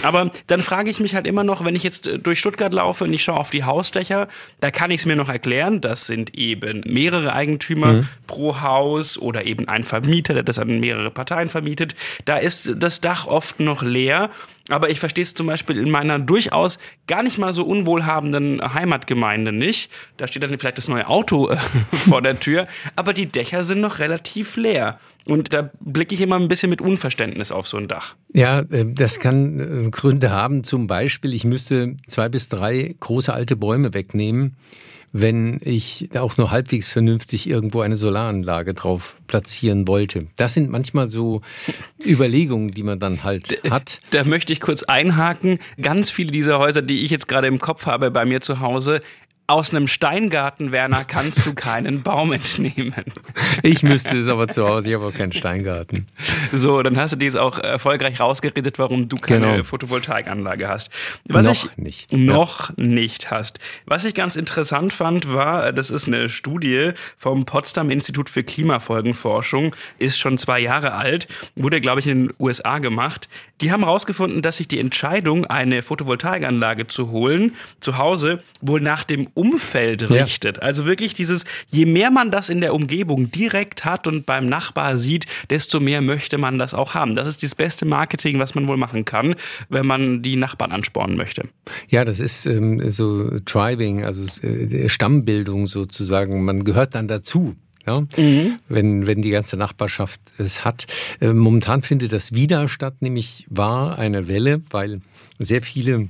Aber 0.02 0.32
dann 0.48 0.60
frage 0.60 0.90
ich 0.90 0.98
mich 0.98 1.14
halt 1.14 1.28
immer 1.28 1.44
noch, 1.44 1.64
wenn 1.64 1.76
ich 1.76 1.84
jetzt 1.84 2.10
durch 2.24 2.40
Stuttgart 2.40 2.74
laufe 2.74 3.04
und 3.04 3.12
ich 3.12 3.22
schaue 3.22 3.38
auf 3.38 3.50
die 3.50 3.62
Hausdächer, 3.62 4.26
da 4.58 4.72
kann 4.72 4.90
ich 4.90 5.02
es 5.02 5.06
mir 5.06 5.14
noch 5.14 5.28
erklären. 5.28 5.80
Das 5.80 6.08
sind 6.08 6.34
eben 6.34 6.82
mehrere 6.96 7.34
Eigentümer 7.34 7.93
mhm. 7.93 8.08
pro 8.26 8.62
Haus 8.62 9.19
oder 9.19 9.46
eben 9.46 9.69
ein 9.69 9.84
Vermieter, 9.84 10.32
der 10.32 10.44
das 10.44 10.58
an 10.58 10.81
mehrere 10.81 11.10
Parteien 11.10 11.50
vermietet. 11.50 11.94
Da 12.25 12.38
ist 12.38 12.72
das 12.75 13.02
Dach 13.02 13.26
oft 13.26 13.60
noch 13.60 13.82
leer. 13.82 14.31
Aber 14.69 14.90
ich 14.90 14.98
verstehe 14.98 15.22
es 15.22 15.34
zum 15.34 15.46
Beispiel 15.46 15.76
in 15.76 15.90
meiner 15.90 16.19
durchaus 16.19 16.78
gar 17.06 17.22
nicht 17.22 17.38
mal 17.38 17.52
so 17.52 17.64
unwohlhabenden 17.64 18.60
Heimatgemeinde 18.75 19.52
nicht. 19.52 19.93
Da 20.16 20.26
steht 20.26 20.43
dann 20.43 20.58
vielleicht 20.58 20.78
das 20.78 20.88
neue 20.88 21.06
Auto 21.06 21.50
äh, 21.50 21.56
vor 22.08 22.22
der 22.22 22.40
Tür, 22.40 22.66
aber 22.96 23.12
die 23.12 23.26
Dächer 23.26 23.64
sind 23.64 23.81
noch 23.81 24.00
relativ 24.00 24.56
leer. 24.56 24.99
Und 25.26 25.52
da 25.52 25.70
blicke 25.81 26.14
ich 26.14 26.20
immer 26.20 26.37
ein 26.37 26.49
bisschen 26.49 26.70
mit 26.70 26.81
Unverständnis 26.81 27.52
auf 27.52 27.69
so 27.69 27.76
ein 27.76 27.88
Dach. 27.88 28.16
Ja, 28.32 28.60
äh, 28.60 28.87
das 28.88 29.20
kann 29.20 29.87
äh, 29.87 29.90
Gründe 29.90 30.31
haben. 30.31 30.64
Zum 30.64 30.87
Beispiel, 30.87 31.34
ich 31.34 31.44
müsste 31.44 31.96
zwei 32.08 32.28
bis 32.28 32.49
drei 32.49 32.96
große 32.99 33.32
alte 33.32 33.54
Bäume 33.54 33.92
wegnehmen 33.94 34.56
wenn 35.12 35.60
ich 35.64 36.10
auch 36.14 36.36
nur 36.36 36.50
halbwegs 36.50 36.92
vernünftig 36.92 37.48
irgendwo 37.48 37.80
eine 37.80 37.96
Solaranlage 37.96 38.74
drauf 38.74 39.16
platzieren 39.26 39.88
wollte. 39.88 40.26
Das 40.36 40.54
sind 40.54 40.70
manchmal 40.70 41.10
so 41.10 41.42
Überlegungen, 42.04 42.72
die 42.72 42.82
man 42.82 43.00
dann 43.00 43.24
halt 43.24 43.60
hat. 43.70 44.00
Da 44.10 44.24
möchte 44.24 44.52
ich 44.52 44.60
kurz 44.60 44.82
einhaken. 44.82 45.58
Ganz 45.80 46.10
viele 46.10 46.30
dieser 46.30 46.58
Häuser, 46.58 46.82
die 46.82 47.04
ich 47.04 47.10
jetzt 47.10 47.28
gerade 47.28 47.48
im 47.48 47.58
Kopf 47.58 47.86
habe 47.86 48.10
bei 48.10 48.24
mir 48.24 48.40
zu 48.40 48.60
Hause, 48.60 49.00
aus 49.48 49.70
einem 49.70 49.87
Steingarten, 49.87 50.72
Werner, 50.72 51.04
kannst 51.04 51.46
du 51.46 51.54
keinen 51.54 52.02
Baum 52.02 52.32
entnehmen. 52.32 52.94
Ich 53.62 53.82
müsste 53.82 54.16
es 54.19 54.28
aber 54.28 54.48
zu 54.48 54.66
Hause, 54.66 54.88
ich 54.88 54.94
habe 54.94 55.06
auch 55.06 55.14
keinen 55.14 55.32
Steingarten. 55.32 56.08
So, 56.52 56.82
dann 56.82 56.96
hast 56.96 57.12
du 57.12 57.16
dir 57.16 57.26
jetzt 57.26 57.37
auch 57.37 57.58
erfolgreich 57.58 58.19
rausgeredet, 58.20 58.78
warum 58.78 59.08
du 59.08 59.16
keine 59.16 59.52
genau. 59.52 59.64
Photovoltaikanlage 59.64 60.69
hast. 60.69 60.90
Was 61.26 61.46
noch 61.46 61.52
ich 61.54 61.76
nicht. 61.76 62.12
Noch 62.12 62.70
ja. 62.70 62.84
nicht 62.84 63.31
hast. 63.31 63.58
Was 63.87 64.04
ich 64.04 64.14
ganz 64.14 64.37
interessant 64.37 64.93
fand, 64.93 65.32
war, 65.32 65.72
das 65.72 65.90
ist 65.90 66.06
eine 66.06 66.28
Studie 66.28 66.92
vom 67.16 67.44
Potsdam 67.44 67.90
Institut 67.90 68.28
für 68.28 68.42
Klimafolgenforschung, 68.42 69.75
ist 69.99 70.19
schon 70.19 70.38
zwei 70.38 70.60
Jahre 70.60 70.92
alt, 70.92 71.28
wurde, 71.54 71.81
glaube 71.81 72.00
ich, 72.00 72.06
in 72.08 72.28
den 72.28 72.34
USA 72.38 72.78
gemacht. 72.78 73.28
Die 73.60 73.72
haben 73.72 73.84
herausgefunden, 73.84 74.42
dass 74.42 74.58
sich 74.58 74.69
die 74.69 74.81
Entscheidung, 74.81 75.46
eine 75.46 75.82
Photovoltaikanlage 75.82 76.88
zu 76.88 77.10
holen, 77.10 77.54
zu 77.81 77.96
Hause, 77.96 78.42
wohl 78.60 78.81
nach 78.81 79.04
dem 79.04 79.28
Umfeld 79.36 80.10
richtet. 80.10 80.56
Ja. 80.56 80.62
Also 80.62 80.86
wirklich 80.86 81.14
dieses, 81.14 81.44
je 81.68 81.84
mehr 81.84 82.10
man 82.10 82.30
das 82.30 82.48
in 82.48 82.60
der 82.60 82.74
Umgebung 82.74 83.30
direkt 83.30 83.84
hat 83.84 84.06
und 84.06 84.26
beim 84.26 84.48
Nachbar 84.48 84.98
sieht, 84.98 85.26
desto 85.50 85.80
mehr 85.80 86.00
möchte 86.00 86.38
man 86.38 86.58
das 86.58 86.74
auch 86.74 86.94
haben. 86.94 87.14
Das 87.14 87.28
ist 87.28 87.42
das 87.42 87.54
beste 87.54 87.84
Marketing, 87.84 88.38
was 88.38 88.54
man 88.54 88.66
wohl 88.68 88.76
machen 88.76 89.04
kann, 89.04 89.34
wenn 89.68 89.86
man 89.86 90.22
die 90.22 90.36
Nachbarn 90.36 90.72
anspornen 90.72 91.16
möchte. 91.16 91.44
Ja, 91.88 92.04
das 92.04 92.20
ist 92.20 92.46
ähm, 92.46 92.88
so 92.90 93.38
Tribing, 93.40 94.04
also 94.04 94.25
äh, 94.46 94.88
Stammbildung 94.88 95.66
sozusagen. 95.66 96.44
Man 96.44 96.64
gehört 96.64 96.94
dann 96.94 97.08
dazu. 97.08 97.54
Ja? 97.87 98.00
Mhm. 98.16 98.58
Wenn, 98.68 99.06
wenn 99.06 99.22
die 99.22 99.30
ganze 99.30 99.56
Nachbarschaft 99.56 100.20
es 100.38 100.64
hat. 100.64 100.87
Äh, 101.20 101.32
momentan 101.32 101.82
findet 101.82 102.12
das 102.12 102.32
wieder 102.32 102.68
statt, 102.68 102.96
nämlich 103.00 103.46
war 103.49 103.99
eine 103.99 104.28
Welle, 104.28 104.62
weil 104.70 105.00
sehr 105.38 105.62
viele 105.62 106.08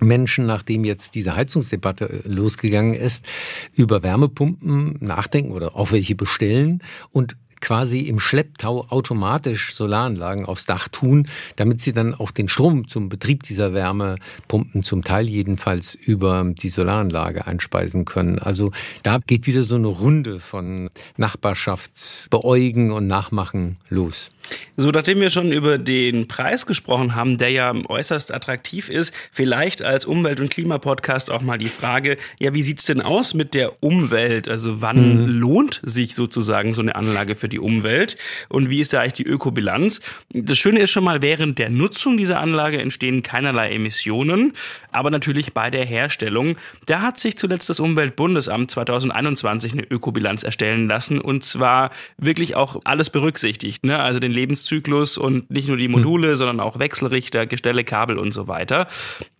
Menschen, 0.00 0.46
nachdem 0.46 0.84
jetzt 0.84 1.14
diese 1.14 1.36
Heizungsdebatte 1.36 2.22
äh, 2.24 2.28
losgegangen 2.28 2.94
ist, 2.94 3.24
über 3.72 4.02
Wärmepumpen 4.02 4.98
nachdenken 5.00 5.52
oder 5.52 5.76
auch 5.76 5.92
welche 5.92 6.14
bestellen 6.14 6.82
und 7.10 7.36
quasi 7.60 8.00
im 8.00 8.20
Schlepptau 8.20 8.86
automatisch 8.88 9.74
Solaranlagen 9.74 10.46
aufs 10.46 10.66
Dach 10.66 10.88
tun, 10.88 11.28
damit 11.56 11.80
sie 11.80 11.92
dann 11.92 12.14
auch 12.14 12.30
den 12.30 12.48
Strom 12.48 12.88
zum 12.88 13.08
Betrieb 13.08 13.42
dieser 13.42 13.74
Wärmepumpen 13.74 14.82
zum 14.82 15.04
Teil 15.04 15.28
jedenfalls 15.28 15.94
über 15.94 16.44
die 16.46 16.68
Solaranlage 16.68 17.46
einspeisen 17.46 18.04
können. 18.04 18.38
Also 18.38 18.72
da 19.02 19.18
geht 19.18 19.46
wieder 19.46 19.64
so 19.64 19.76
eine 19.76 19.88
Runde 19.88 20.40
von 20.40 20.90
Nachbarschaftsbeäugen 21.16 22.90
und 22.90 23.06
Nachmachen 23.06 23.76
los. 23.88 24.30
So, 24.76 24.90
nachdem 24.90 25.20
wir 25.20 25.30
schon 25.30 25.52
über 25.52 25.78
den 25.78 26.28
Preis 26.28 26.66
gesprochen 26.66 27.14
haben, 27.14 27.38
der 27.38 27.50
ja 27.50 27.72
äußerst 27.88 28.32
attraktiv 28.32 28.88
ist, 28.88 29.12
vielleicht 29.32 29.82
als 29.82 30.04
Umwelt- 30.04 30.40
und 30.40 30.50
Klimapodcast 30.50 31.30
auch 31.30 31.40
mal 31.40 31.58
die 31.58 31.68
Frage, 31.68 32.16
ja, 32.38 32.52
wie 32.52 32.62
sieht's 32.62 32.84
denn 32.84 33.00
aus 33.00 33.34
mit 33.34 33.54
der 33.54 33.82
Umwelt? 33.82 34.48
Also 34.48 34.82
wann 34.82 35.22
mhm. 35.22 35.26
lohnt 35.26 35.80
sich 35.82 36.14
sozusagen 36.14 36.74
so 36.74 36.82
eine 36.82 36.94
Anlage 36.94 37.34
für 37.36 37.45
für 37.46 37.48
die 37.48 37.60
Umwelt 37.60 38.16
und 38.48 38.70
wie 38.70 38.80
ist 38.80 38.92
da 38.92 39.00
eigentlich 39.00 39.12
die 39.14 39.26
Ökobilanz. 39.26 40.00
Das 40.32 40.58
Schöne 40.58 40.80
ist 40.80 40.90
schon 40.90 41.04
mal, 41.04 41.22
während 41.22 41.60
der 41.60 41.70
Nutzung 41.70 42.16
dieser 42.16 42.40
Anlage 42.40 42.80
entstehen 42.80 43.22
keinerlei 43.22 43.70
Emissionen, 43.70 44.52
aber 44.90 45.10
natürlich 45.10 45.52
bei 45.52 45.70
der 45.70 45.84
Herstellung. 45.84 46.56
Da 46.86 47.02
hat 47.02 47.20
sich 47.20 47.38
zuletzt 47.38 47.68
das 47.68 47.78
Umweltbundesamt 47.78 48.68
2021 48.72 49.72
eine 49.74 49.84
Ökobilanz 49.84 50.42
erstellen 50.42 50.88
lassen 50.88 51.20
und 51.20 51.44
zwar 51.44 51.92
wirklich 52.18 52.56
auch 52.56 52.80
alles 52.82 53.10
berücksichtigt, 53.10 53.84
ne? 53.84 54.00
also 54.00 54.18
den 54.18 54.32
Lebenszyklus 54.32 55.16
und 55.16 55.48
nicht 55.48 55.68
nur 55.68 55.76
die 55.76 55.86
Module, 55.86 56.30
hm. 56.30 56.36
sondern 56.36 56.58
auch 56.58 56.80
Wechselrichter, 56.80 57.46
Gestelle, 57.46 57.84
Kabel 57.84 58.18
und 58.18 58.32
so 58.32 58.48
weiter. 58.48 58.88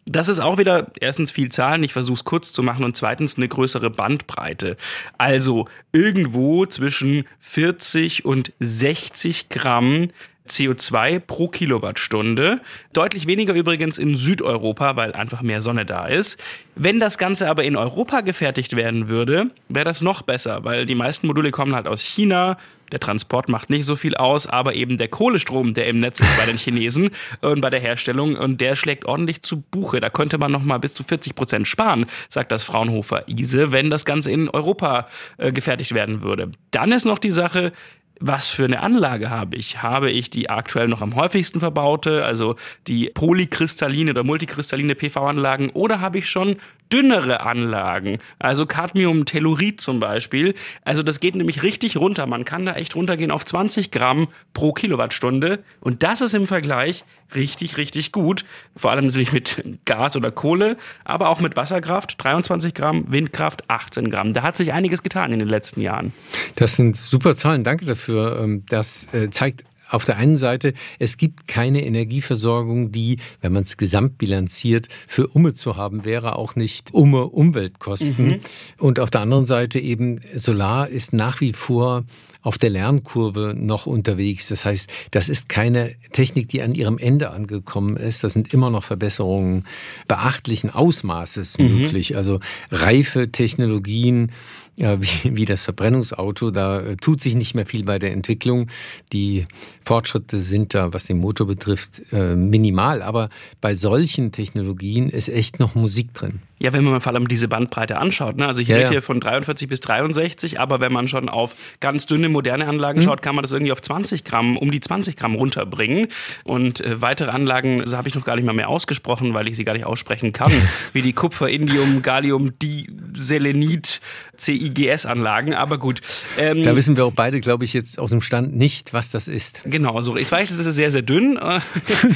Das 0.09 0.29
ist 0.29 0.39
auch 0.39 0.57
wieder 0.57 0.87
erstens 1.01 1.33
viel 1.33 1.51
Zahlen, 1.51 1.83
ich 1.83 1.93
versuche 1.93 2.15
es 2.15 2.25
kurz 2.25 2.53
zu 2.53 2.63
machen 2.63 2.85
und 2.85 2.97
zweitens 2.97 3.37
eine 3.37 3.49
größere 3.49 3.91
Bandbreite. 3.91 4.77
Also 5.19 5.67
irgendwo 5.93 6.65
zwischen 6.65 7.25
40 7.41 8.25
und 8.25 8.53
60 8.61 9.49
Gramm 9.49 10.09
CO2 10.49 11.21
pro 11.21 11.49
Kilowattstunde. 11.49 12.61
Deutlich 12.93 13.26
weniger 13.26 13.55
übrigens 13.55 13.99
in 13.99 14.17
Südeuropa, 14.17 14.97
weil 14.97 15.12
einfach 15.12 15.43
mehr 15.43 15.61
Sonne 15.61 15.87
da 15.87 16.07
ist. 16.07 16.43
Wenn 16.75 17.00
das 17.00 17.19
Ganze 17.19 17.49
aber 17.49 17.65
in 17.65 17.76
Europa 17.76 18.21
gefertigt 18.21 18.76
werden 18.76 19.09
würde, 19.09 19.50
wäre 19.69 19.85
das 19.85 20.03
noch 20.03 20.23
besser, 20.23 20.65
weil 20.65 20.87
die 20.87 20.95
meisten 20.95 21.26
Module 21.26 21.50
kommen 21.50 21.75
halt 21.75 21.87
aus 21.87 22.03
China, 22.03 22.59
der 22.93 23.00
Transport 23.00 23.49
macht 23.49 23.71
nicht 23.71 23.85
so 23.85 23.97
viel 23.97 24.15
aus, 24.15 24.47
aber 24.47 24.75
eben 24.75 24.97
der 24.97 25.09
Kohlestrom, 25.09 25.75
der 25.75 25.88
im 25.88 26.00
Netz 26.00 26.21
ist 26.21 26.37
bei 26.37 26.47
den 26.47 26.57
Chinesen 26.57 27.11
und 27.41 27.61
bei 27.61 27.71
der 27.71 27.81
Herstellung, 27.81 28.37
und 28.37 28.61
der 28.61 28.76
schlägt 28.76 29.05
ordentlich 29.05 29.43
zu 29.43 29.61
Buche. 29.61 30.00
Da 30.00 30.09
könnte 30.09 30.38
man 30.38 30.53
noch 30.53 30.62
mal 30.62 30.79
bis 30.79 30.95
zu 30.95 31.03
40 31.03 31.35
Prozent 31.35 31.69
sparen, 31.69 32.07
sagt 32.29 32.53
das 32.53 32.62
Fraunhofer 32.62 33.29
ISE, 33.29 33.73
wenn 33.73 33.91
das 33.91 34.05
Ganze 34.05 34.31
in 34.31 34.49
Europa 34.49 35.09
äh, 35.38 35.53
gefertigt 35.53 35.95
werden 35.95 36.23
würde. 36.23 36.50
Dann 36.71 36.93
ist 36.93 37.05
noch 37.05 37.19
die 37.19 37.33
Sache, 37.33 37.73
was 38.21 38.49
für 38.49 38.65
eine 38.65 38.81
Anlage 38.83 39.31
habe 39.31 39.57
ich? 39.57 39.83
Habe 39.83 40.11
ich 40.11 40.31
die 40.31 40.49
aktuell 40.51 40.89
noch 40.89 41.03
am 41.03 41.15
häufigsten 41.15 41.61
verbaute, 41.61 42.25
also 42.25 42.57
die 42.87 43.11
polykristalline 43.13 44.11
oder 44.11 44.25
multikristalline 44.25 44.95
PV-Anlagen, 44.95 45.71
oder 45.71 46.01
habe 46.01 46.19
ich 46.19 46.29
schon 46.29 46.57
dünnere 46.93 47.41
Anlagen, 47.41 48.19
also 48.39 48.67
Cadmium-Tellurid 48.67 49.81
zum 49.81 49.99
Beispiel. 49.99 50.55
Also 50.85 51.03
das 51.03 51.21
geht 51.21 51.35
nämlich 51.35 51.63
richtig 51.63 51.97
runter. 51.97 52.27
Man 52.27 52.45
kann 52.45 52.65
da 52.65 52.75
echt 52.75 52.95
runtergehen 52.95 53.31
auf 53.33 53.45
20 53.45 53.91
Gramm 53.91 54.29
pro 54.55 54.73
Kilowattstunde. 54.73 55.65
Und 55.81 56.03
das 56.03 56.21
ist 56.21 56.35
im 56.35 56.47
Vergleich 56.47 57.05
richtig, 57.35 57.77
richtig 57.77 58.13
gut. 58.13 58.45
Vor 58.77 58.93
allem 58.93 59.07
natürlich 59.07 59.33
mit 59.33 59.65
Gas 59.85 60.17
oder 60.17 60.31
Kohle, 60.31 60.77
aber 61.05 61.29
auch 61.29 61.41
mit 61.41 61.57
Wasserkraft 61.57 62.23
23 62.23 62.73
Gramm, 62.73 63.05
Windkraft 63.09 63.69
18 63.69 64.11
Gramm. 64.11 64.33
Da 64.33 64.43
hat 64.43 64.57
sich 64.57 64.73
einiges 64.73 65.03
getan 65.03 65.33
in 65.33 65.41
den 65.41 65.49
letzten 65.49 65.81
Jahren. 65.81 66.13
Das 66.55 66.77
sind 66.77 66.97
super 66.97 67.35
Zahlen. 67.35 67.65
Danke 67.65 67.85
dafür. 67.85 68.06
Ähm, 68.09 68.65
das 68.69 69.07
äh, 69.13 69.31
zeigt 69.31 69.65
auf 69.89 70.05
der 70.05 70.17
einen 70.17 70.37
Seite, 70.37 70.75
es 70.99 71.17
gibt 71.17 71.47
keine 71.47 71.85
Energieversorgung, 71.85 72.91
die, 72.93 73.19
wenn 73.41 73.53
man 73.53 73.63
es 73.63 73.77
gesamtbilanziert, 73.77 74.89
für 75.07 75.29
Umme 75.29 75.55
zu 75.55 75.77
haben 75.77 76.05
wäre, 76.05 76.37
auch 76.37 76.57
nicht 76.57 76.93
Umme 76.93 77.27
Umweltkosten. 77.27 78.27
Mhm. 78.27 78.41
Und 78.79 79.01
auf 79.01 79.11
der 79.11 79.21
anderen 79.21 79.47
Seite 79.47 79.79
eben, 79.79 80.21
Solar 80.35 80.89
ist 80.89 81.13
nach 81.13 81.41
wie 81.41 81.53
vor 81.53 82.05
auf 82.47 82.59
der 82.59 82.71
Lernkurve 82.71 83.55
noch 83.59 83.87
unterwegs. 83.87 84.47
Das 84.47 84.65
heißt, 84.65 84.88
das 85.11 85.29
ist 85.29 85.49
keine 85.49 85.97
Technik, 86.12 86.49
die 86.49 86.62
an 86.62 86.76
ihrem 86.76 86.97
Ende 86.97 87.31
angekommen 87.31 87.97
ist. 87.97 88.23
Das 88.23 88.35
sind 88.35 88.55
immer 88.55 88.71
noch 88.71 88.85
Verbesserungen 88.85 89.65
beachtlichen 90.07 90.71
Ausmaßes 90.71 91.59
mhm. 91.59 91.81
möglich. 91.81 92.17
Also 92.17 92.38
reife 92.71 93.33
Technologien, 93.33 94.31
ja, 94.76 95.03
wie, 95.03 95.35
wie 95.35 95.45
das 95.45 95.65
Verbrennungsauto. 95.65 96.53
Da 96.53 96.83
äh, 96.83 96.97
tut 96.97 97.21
sich 97.21 97.35
nicht 97.35 97.57
mehr 97.57 97.67
viel 97.67 97.83
bei 97.83 97.99
der 97.99 98.12
Entwicklung. 98.12 98.69
Die 99.12 99.47
Fortschritte 99.83 100.41
sind 100.41 100.73
da, 100.73 100.93
was 100.93 101.07
den 101.07 101.19
Motor 101.19 101.49
betrifft, 101.49 102.00
äh, 102.12 102.37
minimal. 102.37 103.03
Aber 103.03 103.29
bei 103.61 103.75
solchen 103.75 104.31
Technologien 104.31 105.09
ist 105.09 105.29
echt 105.29 105.59
noch 105.59 105.75
Musik 105.75 106.15
drin. 106.15 106.38
Ja, 106.59 106.73
wenn 106.73 106.85
man 106.85 107.01
vor 107.01 107.13
allem 107.13 107.29
diese 107.29 107.49
Bandbreite 107.49 107.99
anschaut. 107.99 108.37
Ne? 108.37 108.47
Also 108.47 108.63
ich 108.63 108.69
ja, 108.69 108.77
rede 108.77 108.87
ja. 108.87 108.91
hier 108.93 109.03
von 109.03 109.21
43 109.21 109.69
bis 109.69 109.81
63, 109.81 110.59
aber 110.59 110.81
wenn 110.81 110.93
man 110.93 111.07
schon 111.07 111.29
auf 111.29 111.55
ganz 111.81 112.07
dünne 112.07 112.31
moderne 112.31 112.67
Anlagen 112.67 113.01
mhm. 113.01 113.05
schaut, 113.05 113.21
kann 113.21 113.35
man 113.35 113.43
das 113.43 113.53
irgendwie 113.53 113.73
auf 113.73 113.83
20 113.83 114.25
Gramm, 114.25 114.57
um 114.57 114.71
die 114.71 114.81
20 114.81 115.17
Gramm 115.17 115.35
runterbringen. 115.35 116.09
Und 116.45 116.81
äh, 116.81 117.01
weitere 117.03 117.31
Anlagen, 117.31 117.81
das 117.81 117.93
habe 117.93 118.09
ich 118.09 118.15
noch 118.15 118.25
gar 118.25 118.37
nicht 118.37 118.47
mal 118.47 118.55
mehr 118.55 118.71
ausgesprochen, 118.71 119.35
weil 119.35 119.49
ich 119.49 119.57
sie 119.57 119.65
gar 119.65 119.75
nicht 119.75 119.85
aussprechen 119.85 120.33
kann, 120.33 120.53
wie 120.95 121.03
die 121.03 121.13
Kupfer, 121.13 121.49
Indium, 121.49 122.01
Gallium, 122.01 122.59
Diselenit, 122.59 124.01
CIGS-Anlagen. 124.38 125.55
Aber 125.55 125.78
gut. 125.78 126.00
Ähm, 126.38 126.62
da 126.62 126.76
wissen 126.76 126.97
wir 126.97 127.05
auch 127.05 127.12
beide, 127.12 127.40
glaube 127.40 127.64
ich, 127.64 127.73
jetzt 127.73 127.99
aus 127.99 128.11
dem 128.11 128.21
Stand 128.21 128.57
nicht, 128.57 128.93
was 128.93 129.11
das 129.11 129.28
ist. 129.28 129.61
Genau, 129.64 130.00
so. 130.02 130.16
Ich 130.16 130.31
weiß, 130.31 130.50
es 130.50 130.64
ist 130.64 130.75
sehr, 130.75 130.90
sehr 130.90 131.02
dünn 131.02 131.38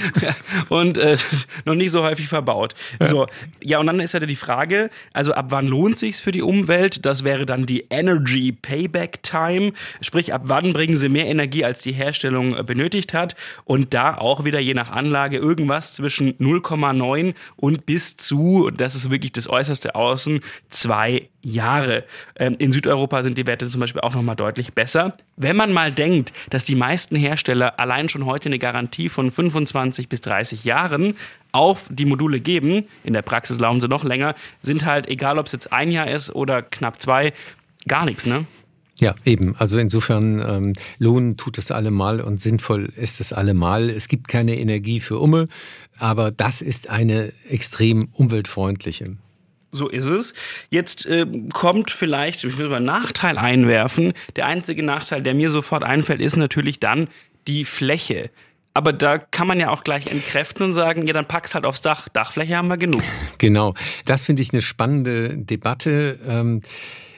und 0.69 0.99
äh, 0.99 1.17
noch 1.65 1.75
nicht 1.75 1.91
so 1.91 2.03
häufig 2.03 2.29
verbaut. 2.29 2.75
Ja. 2.99 3.07
So, 3.07 3.27
ja, 3.63 3.79
und 3.79 3.87
dann 3.87 4.01
ist 4.01 4.15
ja 4.15 4.21
die 4.21 4.37
Frage, 4.37 4.91
also 5.13 5.33
ab 5.33 5.47
wann 5.49 5.67
lohnt 5.67 5.97
sich's 5.97 6.21
für 6.21 6.33
die 6.33 6.43
Umwelt? 6.43 7.05
Das 7.05 7.25
wäre 7.25 7.47
dann 7.47 7.67
die 7.67 7.87
Energy 7.91 8.53
Payback 8.53 9.23
Time, 9.23 9.73
sprich 10.01 10.33
ab 10.35 10.43
wann 10.45 10.73
bringen 10.73 10.97
sie 10.97 11.09
mehr 11.09 11.27
Energie, 11.27 11.65
als 11.65 11.83
die 11.83 11.93
Herstellung 11.93 12.57
äh, 12.57 12.63
benötigt 12.63 13.15
hat 13.15 13.35
und 13.65 13.95
da 13.95 14.17
auch 14.17 14.45
wieder 14.45 14.61
je 14.61 14.75
nach 14.75 14.91
Anlage 14.91 15.37
irgendwas 15.37 15.95
zwischen 15.95 16.35
0,9 16.35 17.35
und 17.57 17.87
bis 17.87 18.17
zu, 18.17 18.71
das 18.71 18.95
ist 18.95 19.11
wirklich 19.11 19.33
das 19.33 19.49
äußerste 19.49 19.95
Außen, 19.95 20.41
zwei 20.69 21.29
Jahre. 21.43 22.05
Ähm, 22.37 22.57
in 22.59 22.73
Südeuropa 22.73 23.23
sind 23.23 23.39
die 23.39 23.47
Werte 23.47 23.69
zum 23.69 23.81
Beispiel 23.81 24.01
auch 24.01 24.15
nochmal 24.15 24.37
deutlich 24.37 24.73
besser. 24.73 25.15
Wenn 25.37 25.57
man 25.57 25.73
mal 25.73 25.93
denkt, 25.93 26.33
dass 26.51 26.65
die 26.65 26.75
meisten 26.75 27.17
Hersteller 27.17 27.79
allein 27.79 28.09
schon 28.09 28.27
heute 28.27 28.49
eine 28.49 28.59
Garantie 28.59 29.09
von 29.09 29.31
25 29.31 30.09
bis 30.09 30.21
30 30.21 30.65
Jahren 30.65 31.17
auf 31.53 31.89
die 31.91 32.05
Module 32.05 32.41
geben, 32.41 32.87
in 33.05 33.13
der 33.13 33.23
Praxis 33.23 33.59
laufen 33.59 33.81
sie 33.81 33.89
noch 33.89 34.05
länger, 34.05 34.35
sind 34.63 34.85
halt, 34.85 35.09
egal 35.09 35.39
ob 35.39 35.47
es 35.47 35.53
jetzt 35.53 35.73
ein 35.73 35.91
Jahr 35.91 36.11
ist 36.11 36.35
oder 36.35 36.63
knapp 36.63 37.01
zwei, 37.01 37.33
gar 37.89 38.05
nichts, 38.05 38.27
ne? 38.27 38.47
Ja, 39.01 39.15
eben. 39.25 39.57
Also 39.59 39.79
insofern 39.79 40.45
ähm, 40.47 40.73
lohnen 40.99 41.39
tut 41.39 41.57
es 41.57 41.71
allemal 41.71 42.21
und 42.21 42.41
sinnvoll 42.41 42.93
ist 42.97 43.21
es 43.21 43.33
allemal. 43.33 43.89
Es 43.89 44.09
gibt 44.09 44.29
keine 44.29 44.59
Energie 44.59 45.01
für 45.01 45.19
Umme, 45.19 45.49
aber 45.99 46.31
das 46.31 46.61
ist 46.61 46.91
eine 46.91 47.33
extrem 47.49 48.09
umweltfreundliche. 48.13 49.17
So 49.73 49.89
ist 49.89 50.07
es. 50.07 50.35
Jetzt 50.69 51.07
äh, 51.07 51.27
kommt 51.53 51.91
vielleicht, 51.91 52.45
ich 52.45 52.59
will 52.59 52.69
mal 52.69 52.77
einen 52.77 52.87
Nachteil 52.87 53.39
einwerfen. 53.39 54.13
Der 54.37 54.47
einzige 54.47 54.83
Nachteil, 54.83 55.23
der 55.23 55.35
mir 55.35 55.51
sofort 55.51 55.85
einfällt, 55.85 56.21
ist 56.21 56.37
natürlich 56.37 56.81
dann 56.81 57.09
die 57.47 57.65
Fläche. 57.65 58.31
Aber 58.73 58.93
da 58.93 59.19
kann 59.19 59.47
man 59.47 59.59
ja 59.59 59.71
auch 59.71 59.85
gleich 59.85 60.07
entkräften 60.07 60.65
und 60.65 60.73
sagen, 60.73 61.07
ja, 61.07 61.13
dann 61.13 61.27
pack's 61.27 61.55
halt 61.55 61.65
aufs 61.65 61.83
Dach. 61.83 62.09
Dachfläche 62.09 62.57
haben 62.57 62.69
wir 62.69 62.79
genug. 62.79 63.03
Genau. 63.39 63.75
Das 64.05 64.25
finde 64.25 64.43
ich 64.43 64.53
eine 64.53 64.63
spannende 64.63 65.37
Debatte. 65.37 66.19
Ähm 66.27 66.63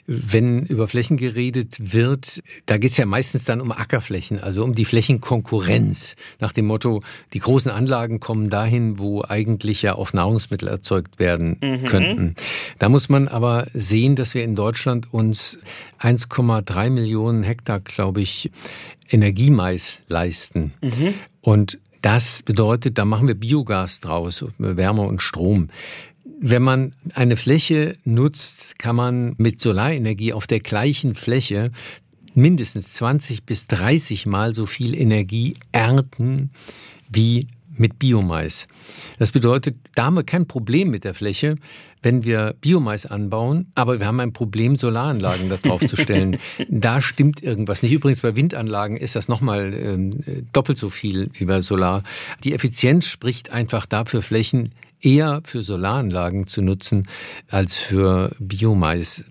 wenn 0.07 0.65
über 0.67 0.89
Flächen 0.89 1.17
geredet 1.17 1.93
wird, 1.93 2.43
da 2.67 2.77
geht 2.77 2.91
es 2.91 2.97
ja 2.97 3.07
meistens 3.07 3.45
dann 3.45 3.61
um 3.61 3.71
Ackerflächen, 3.71 4.41
also 4.41 4.65
um 4.65 4.75
die 4.75 4.85
Flächenkonkurrenz. 4.85 6.17
Nach 6.41 6.53
dem 6.53 6.67
Motto, 6.67 7.03
die 7.33 7.39
großen 7.39 7.71
Anlagen 7.71 8.19
kommen 8.19 8.51
dahin, 8.51 8.99
wo 8.99 9.23
eigentlich 9.23 9.83
ja 9.83 9.95
auch 9.95 10.13
Nahrungsmittel 10.13 10.69
erzeugt 10.69 11.19
werden 11.19 11.57
mhm. 11.61 11.85
könnten. 11.85 12.35
Da 12.79 12.89
muss 12.89 13.09
man 13.09 13.29
aber 13.29 13.67
sehen, 13.75 14.17
dass 14.17 14.35
wir 14.35 14.43
in 14.43 14.57
Deutschland 14.57 15.13
uns 15.13 15.59
1,3 16.01 16.91
Millionen 16.91 17.45
Hektar, 17.45 17.81
glaube 17.81 18.21
ich, 18.21 18.51
Energiemais 19.09 19.99
leisten. 20.09 20.73
Mhm. 20.81 21.15
Und 21.41 21.79
das 22.03 22.43
bedeutet, 22.43 22.99
da 22.99 23.05
machen 23.05 23.29
wir 23.29 23.37
Biogas 23.37 24.01
draus, 24.01 24.45
Wärme 24.59 25.03
und 25.03 25.23
Strom. 25.23 25.69
Wenn 26.45 26.63
man 26.63 26.93
eine 27.15 27.37
Fläche 27.37 27.97
nutzt, 28.05 28.77
kann 28.77 28.97
man 28.97 29.35
mit 29.39 29.61
Solarenergie 29.61 30.33
auf 30.33 30.49
der 30.49 30.59
gleichen 30.59 31.15
Fläche 31.15 31.71
mindestens 32.35 32.95
20 32.95 33.45
bis 33.45 33.69
30 33.69 34.27
Mal 34.27 34.53
so 34.53 34.67
viel 34.67 34.97
Energie 34.97 35.55
ernten 35.71 36.51
wie 37.09 37.47
mit 37.77 38.01
Biomais. 38.01 38.67
Das 39.21 39.31
bedeutet, 39.31 39.77
da 39.95 40.07
haben 40.07 40.15
wir 40.15 40.25
kein 40.25 40.49
Problem 40.49 40.91
mit 40.91 41.05
der 41.05 41.15
Fläche, 41.15 41.55
wenn 42.03 42.25
wir 42.25 42.57
Biomais 42.61 43.07
anbauen, 43.07 43.71
aber 43.77 44.01
wir 44.01 44.07
haben 44.07 44.19
ein 44.19 44.33
Problem, 44.33 44.75
Solaranlagen 44.75 45.49
da 45.49 45.59
drauf 45.59 45.87
zu 45.87 45.97
stellen. 45.97 46.39
da 46.69 47.01
stimmt 47.01 47.41
irgendwas 47.41 47.85
nicht. 47.85 47.93
Übrigens 47.93 48.21
bei 48.21 48.35
Windanlagen 48.35 48.97
ist 48.97 49.15
das 49.15 49.29
nochmal 49.29 49.73
äh, 49.73 50.43
doppelt 50.53 50.77
so 50.77 50.91
viel 50.91 51.31
wie 51.35 51.45
bei 51.45 51.61
Solar. 51.61 52.03
Die 52.43 52.53
Effizienz 52.53 53.07
spricht 53.07 53.53
einfach 53.53 53.87
dafür, 53.87 54.23
Flächen 54.23 54.73
eher 55.03 55.43
für 55.45 55.63
Solaranlagen 55.63 56.47
zu 56.47 56.63
nutzen 56.63 57.09
als 57.51 57.77
für 57.77 58.31
Biomais. 58.39 59.25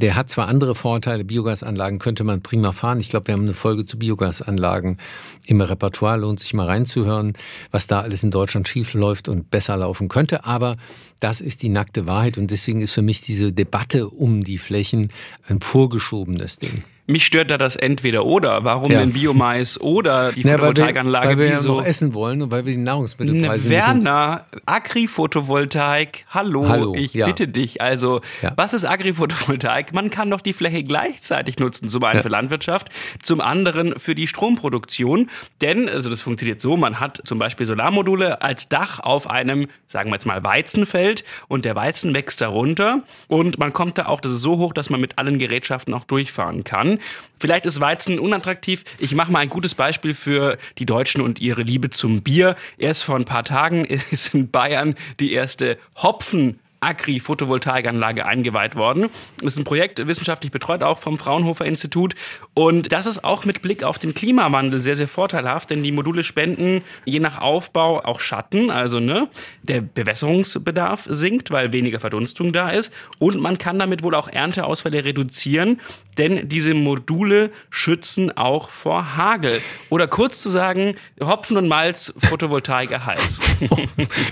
Der 0.00 0.16
hat 0.16 0.30
zwar 0.30 0.48
andere 0.48 0.74
Vorteile, 0.74 1.24
Biogasanlagen 1.24 1.98
könnte 1.98 2.24
man 2.24 2.42
prima 2.42 2.72
fahren. 2.72 3.00
Ich 3.00 3.10
glaube, 3.10 3.28
wir 3.28 3.34
haben 3.34 3.42
eine 3.42 3.54
Folge 3.54 3.86
zu 3.86 3.98
Biogasanlagen 3.98 4.98
im 5.46 5.60
Repertoire, 5.60 6.18
lohnt 6.18 6.40
sich 6.40 6.54
mal 6.54 6.66
reinzuhören, 6.66 7.34
was 7.70 7.86
da 7.86 8.00
alles 8.00 8.22
in 8.22 8.30
Deutschland 8.30 8.68
schief 8.68 8.94
läuft 8.94 9.28
und 9.28 9.50
besser 9.50 9.76
laufen 9.76 10.08
könnte. 10.08 10.44
Aber 10.44 10.76
das 11.20 11.40
ist 11.40 11.62
die 11.62 11.68
nackte 11.68 12.06
Wahrheit 12.06 12.38
und 12.38 12.50
deswegen 12.50 12.80
ist 12.80 12.92
für 12.92 13.02
mich 13.02 13.20
diese 13.20 13.52
Debatte 13.52 14.08
um 14.08 14.44
die 14.44 14.58
Flächen 14.58 15.10
ein 15.46 15.60
vorgeschobenes 15.60 16.58
Ding. 16.58 16.82
Mich 17.10 17.24
stört 17.24 17.50
da 17.50 17.56
das 17.56 17.74
Entweder-Oder. 17.74 18.64
Warum 18.64 18.92
ja. 18.92 19.00
denn 19.00 19.14
Biomais 19.14 19.80
oder 19.80 20.30
die 20.30 20.42
Photovoltaikanlage? 20.44 21.28
Weil 21.28 21.38
wir, 21.38 21.44
weil 21.46 21.52
wir 21.52 21.56
ja 21.56 21.66
noch 21.66 21.82
essen 21.82 22.12
wollen 22.12 22.42
und 22.42 22.50
weil 22.50 22.66
wir 22.66 22.74
die 22.74 22.82
Nahrungsmittelpreise 22.82 23.66
ne, 23.66 23.70
Werner, 23.70 24.44
Agri-Photovoltaik, 24.66 26.26
hallo, 26.28 26.68
hallo, 26.68 26.94
ich 26.94 27.14
ja. 27.14 27.24
bitte 27.24 27.48
dich. 27.48 27.80
Also, 27.80 28.20
ja. 28.42 28.52
was 28.56 28.74
ist 28.74 28.84
Agri-Photovoltaik? 28.84 29.94
Man 29.94 30.10
kann 30.10 30.30
doch 30.30 30.42
die 30.42 30.52
Fläche 30.52 30.84
gleichzeitig 30.84 31.58
nutzen. 31.58 31.88
Zum 31.88 32.04
einen 32.04 32.20
für 32.20 32.28
Landwirtschaft, 32.28 32.88
zum 33.22 33.40
anderen 33.40 33.98
für 33.98 34.14
die 34.14 34.26
Stromproduktion. 34.26 35.30
Denn, 35.62 35.88
also 35.88 36.10
das 36.10 36.20
funktioniert 36.20 36.60
so, 36.60 36.76
man 36.76 37.00
hat 37.00 37.22
zum 37.24 37.38
Beispiel 37.38 37.64
Solarmodule 37.64 38.42
als 38.42 38.68
Dach 38.68 39.00
auf 39.00 39.30
einem, 39.30 39.68
sagen 39.86 40.10
wir 40.10 40.16
jetzt 40.16 40.26
mal, 40.26 40.44
Weizenfeld 40.44 41.24
und 41.48 41.64
der 41.64 41.74
Weizen 41.74 42.14
wächst 42.14 42.42
darunter 42.42 43.02
und 43.28 43.58
man 43.58 43.72
kommt 43.72 43.96
da 43.96 44.06
auch, 44.06 44.20
das 44.20 44.32
ist 44.32 44.42
so 44.42 44.58
hoch, 44.58 44.74
dass 44.74 44.90
man 44.90 45.00
mit 45.00 45.16
allen 45.16 45.38
Gerätschaften 45.38 45.94
auch 45.94 46.04
durchfahren 46.04 46.64
kann. 46.64 46.97
Vielleicht 47.38 47.66
ist 47.66 47.80
Weizen 47.80 48.18
unattraktiv. 48.18 48.84
Ich 48.98 49.14
mache 49.14 49.30
mal 49.30 49.40
ein 49.40 49.48
gutes 49.48 49.74
Beispiel 49.74 50.14
für 50.14 50.58
die 50.78 50.86
Deutschen 50.86 51.20
und 51.20 51.40
ihre 51.40 51.62
Liebe 51.62 51.90
zum 51.90 52.22
Bier. 52.22 52.56
Erst 52.78 53.04
vor 53.04 53.16
ein 53.16 53.24
paar 53.24 53.44
Tagen 53.44 53.84
ist 54.10 54.34
in 54.34 54.50
Bayern 54.50 54.94
die 55.20 55.32
erste 55.32 55.78
Hopfen 55.96 56.58
Agri-Photovoltaikanlage 56.80 58.24
eingeweiht 58.26 58.76
worden. 58.76 59.10
Das 59.38 59.54
ist 59.54 59.58
ein 59.58 59.64
Projekt, 59.64 60.06
wissenschaftlich 60.06 60.52
betreut 60.52 60.82
auch 60.82 60.98
vom 60.98 61.18
Fraunhofer 61.18 61.64
Institut. 61.64 62.14
Und 62.54 62.92
das 62.92 63.06
ist 63.06 63.24
auch 63.24 63.44
mit 63.44 63.62
Blick 63.62 63.82
auf 63.82 63.98
den 63.98 64.14
Klimawandel 64.14 64.80
sehr, 64.80 64.96
sehr 64.96 65.08
vorteilhaft, 65.08 65.70
denn 65.70 65.82
die 65.82 65.92
Module 65.92 66.22
spenden 66.22 66.82
je 67.04 67.20
nach 67.20 67.40
Aufbau 67.40 68.04
auch 68.04 68.20
Schatten. 68.20 68.70
Also 68.70 69.00
ne, 69.00 69.28
der 69.62 69.80
Bewässerungsbedarf 69.80 71.06
sinkt, 71.08 71.50
weil 71.50 71.72
weniger 71.72 72.00
Verdunstung 72.00 72.52
da 72.52 72.70
ist. 72.70 72.92
Und 73.18 73.40
man 73.40 73.58
kann 73.58 73.78
damit 73.78 74.02
wohl 74.02 74.14
auch 74.14 74.28
Ernteausfälle 74.28 75.04
reduzieren, 75.04 75.80
denn 76.16 76.48
diese 76.48 76.74
Module 76.74 77.50
schützen 77.70 78.36
auch 78.36 78.70
vor 78.70 79.16
Hagel. 79.16 79.60
Oder 79.88 80.08
kurz 80.08 80.40
zu 80.40 80.50
sagen, 80.50 80.96
Hopfen 81.20 81.56
und 81.56 81.68
Malz, 81.68 82.12
Photovoltaik 82.18 82.90
erhalt. 82.90 83.18
Oh, 83.70 83.76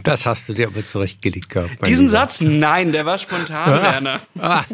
das 0.02 0.24
hast 0.24 0.48
du 0.48 0.54
dir 0.54 0.68
aber 0.68 0.86
zurechtgelegt 0.86 1.50
gehabt. 1.50 1.86
Diesen 1.86 2.08
Satz 2.08 2.35
Nein, 2.40 2.92
der 2.92 3.06
war 3.06 3.18
spontan, 3.18 3.70
Werner. 3.82 4.20
Ah, 4.38 4.64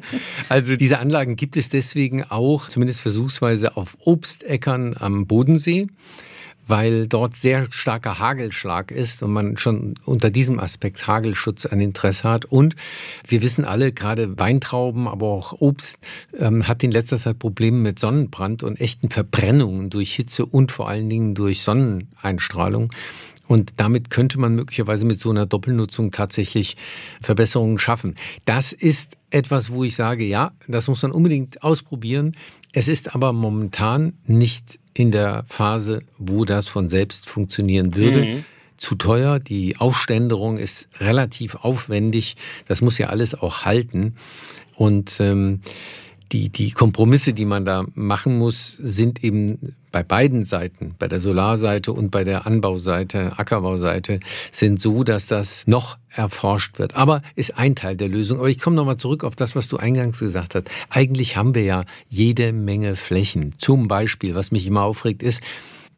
also 0.49 0.77
diese 0.77 0.99
Anlagen 0.99 1.37
gibt 1.37 1.57
es 1.57 1.69
deswegen 1.69 2.25
auch, 2.25 2.69
zumindest 2.69 3.01
versuchsweise, 3.01 3.77
auf 3.77 3.97
Obstäckern 4.01 4.97
am 4.99 5.27
Bodensee 5.27 5.89
weil 6.67 7.09
dort 7.09 7.37
sehr 7.37 7.67
starker 7.71 8.19
Hagelschlag 8.19 8.91
ist 8.91 9.23
und 9.23 9.33
man 9.33 9.57
schon 9.57 9.95
unter 10.05 10.31
diesem 10.31 10.61
Aspekt 10.61 11.07
Hagelschutz 11.07 11.67
ein 11.67 11.81
Interesse 11.81 12.29
hat. 12.29 12.45
Und 12.45 12.77
wir 13.27 13.43
wissen 13.43 13.65
alle, 13.65 13.93
gerade 13.93 14.39
Weintrauben, 14.39 15.09
aber 15.09 15.27
auch 15.27 15.61
Obst 15.61 15.99
ähm, 16.39 16.69
hat 16.69 16.83
in 16.83 16.93
letzter 16.93 17.19
Zeit 17.19 17.39
Probleme 17.39 17.79
mit 17.79 17.99
Sonnenbrand 17.99 18.63
und 18.63 18.81
echten 18.81 19.11
Verbrennungen 19.11 19.91
durch 19.91 20.15
Hitze 20.15 20.47
und 20.47 20.73
vor 20.73 20.89
allen 20.89 21.11
Dingen 21.11 21.35
durch 21.35 21.63
Sonneneinstrahlung. 21.63 22.93
Und 23.53 23.75
damit 23.77 24.09
könnte 24.09 24.41
man 24.41 24.55
möglicherweise 24.55 25.05
mit 25.05 25.21
so 25.21 25.29
einer 25.29 25.45
Doppelnutzung 25.45 26.11
tatsächlich 26.11 26.75
Verbesserungen 27.21 27.79
schaffen. 27.79 28.17
Das 28.47 28.73
ist 28.73 29.19
etwas, 29.29 29.71
wo 29.71 29.85
ich 29.85 29.95
sage, 29.95 30.25
ja, 30.25 30.53
das 30.69 30.89
muss 30.89 31.03
man 31.03 31.13
unbedingt 31.13 31.63
ausprobieren. 31.63 32.35
Es 32.73 32.89
ist 32.89 33.15
aber 33.15 33.35
momentan 33.35 34.15
nicht 34.27 34.79
in 34.95 35.11
der 35.11 35.45
Phase, 35.49 36.01
wo 36.17 36.47
das 36.47 36.67
von 36.67 36.89
selbst 36.89 37.29
funktionieren 37.29 37.95
würde. 37.95 38.25
Mhm. 38.25 38.45
Zu 38.79 38.95
teuer, 38.95 39.39
die 39.39 39.77
Aufständerung 39.77 40.57
ist 40.57 40.89
relativ 40.99 41.57
aufwendig, 41.57 42.37
das 42.69 42.81
muss 42.81 42.97
ja 42.97 43.09
alles 43.09 43.35
auch 43.35 43.67
halten. 43.67 44.15
Und 44.77 45.21
ähm, 45.21 45.61
die, 46.33 46.49
die 46.49 46.71
Kompromisse, 46.71 47.35
die 47.35 47.45
man 47.45 47.65
da 47.65 47.85
machen 47.95 48.39
muss, 48.39 48.73
sind 48.73 49.23
eben 49.23 49.75
bei 49.91 50.03
beiden 50.03 50.47
Seiten, 50.47 50.95
bei 50.99 51.07
der 51.07 51.21
Solarseite 51.21 51.93
und 51.93 52.11
bei 52.11 52.25
der 52.25 52.47
Anbauseite, 52.47 53.39
Ackerbauseite, 53.39 54.21
sind 54.51 54.81
so, 54.81 55.05
dass 55.05 55.27
das 55.27 55.67
noch 55.67 55.99
erforscht 56.09 56.79
wird. 56.79 56.97
Aber 56.97 57.21
ist 57.37 57.59
ein 57.59 57.77
Teil 57.77 57.97
der 57.97 58.09
Lösung. 58.09 58.39
Aber 58.39 58.49
ich 58.49 58.61
komme 58.61 58.77
nochmal 58.77 58.97
zurück 58.97 59.25
auf 59.25 59.37
das, 59.37 59.55
was 59.55 59.69
du 59.69 59.77
eingangs 59.77 60.19
gesagt 60.19 60.55
hast. 60.55 60.71
Eigentlich 60.89 61.37
haben 61.37 61.55
wir 61.55 61.65
ja 61.65 61.85
jede 62.09 62.53
Menge 62.53 62.97
Flächen. 62.97 63.55
Zum 63.59 63.87
Beispiel, 63.87 64.35
was 64.35 64.51
mich 64.51 64.67
immer 64.67 64.83
aufregt, 64.83 65.23
ist 65.23 65.43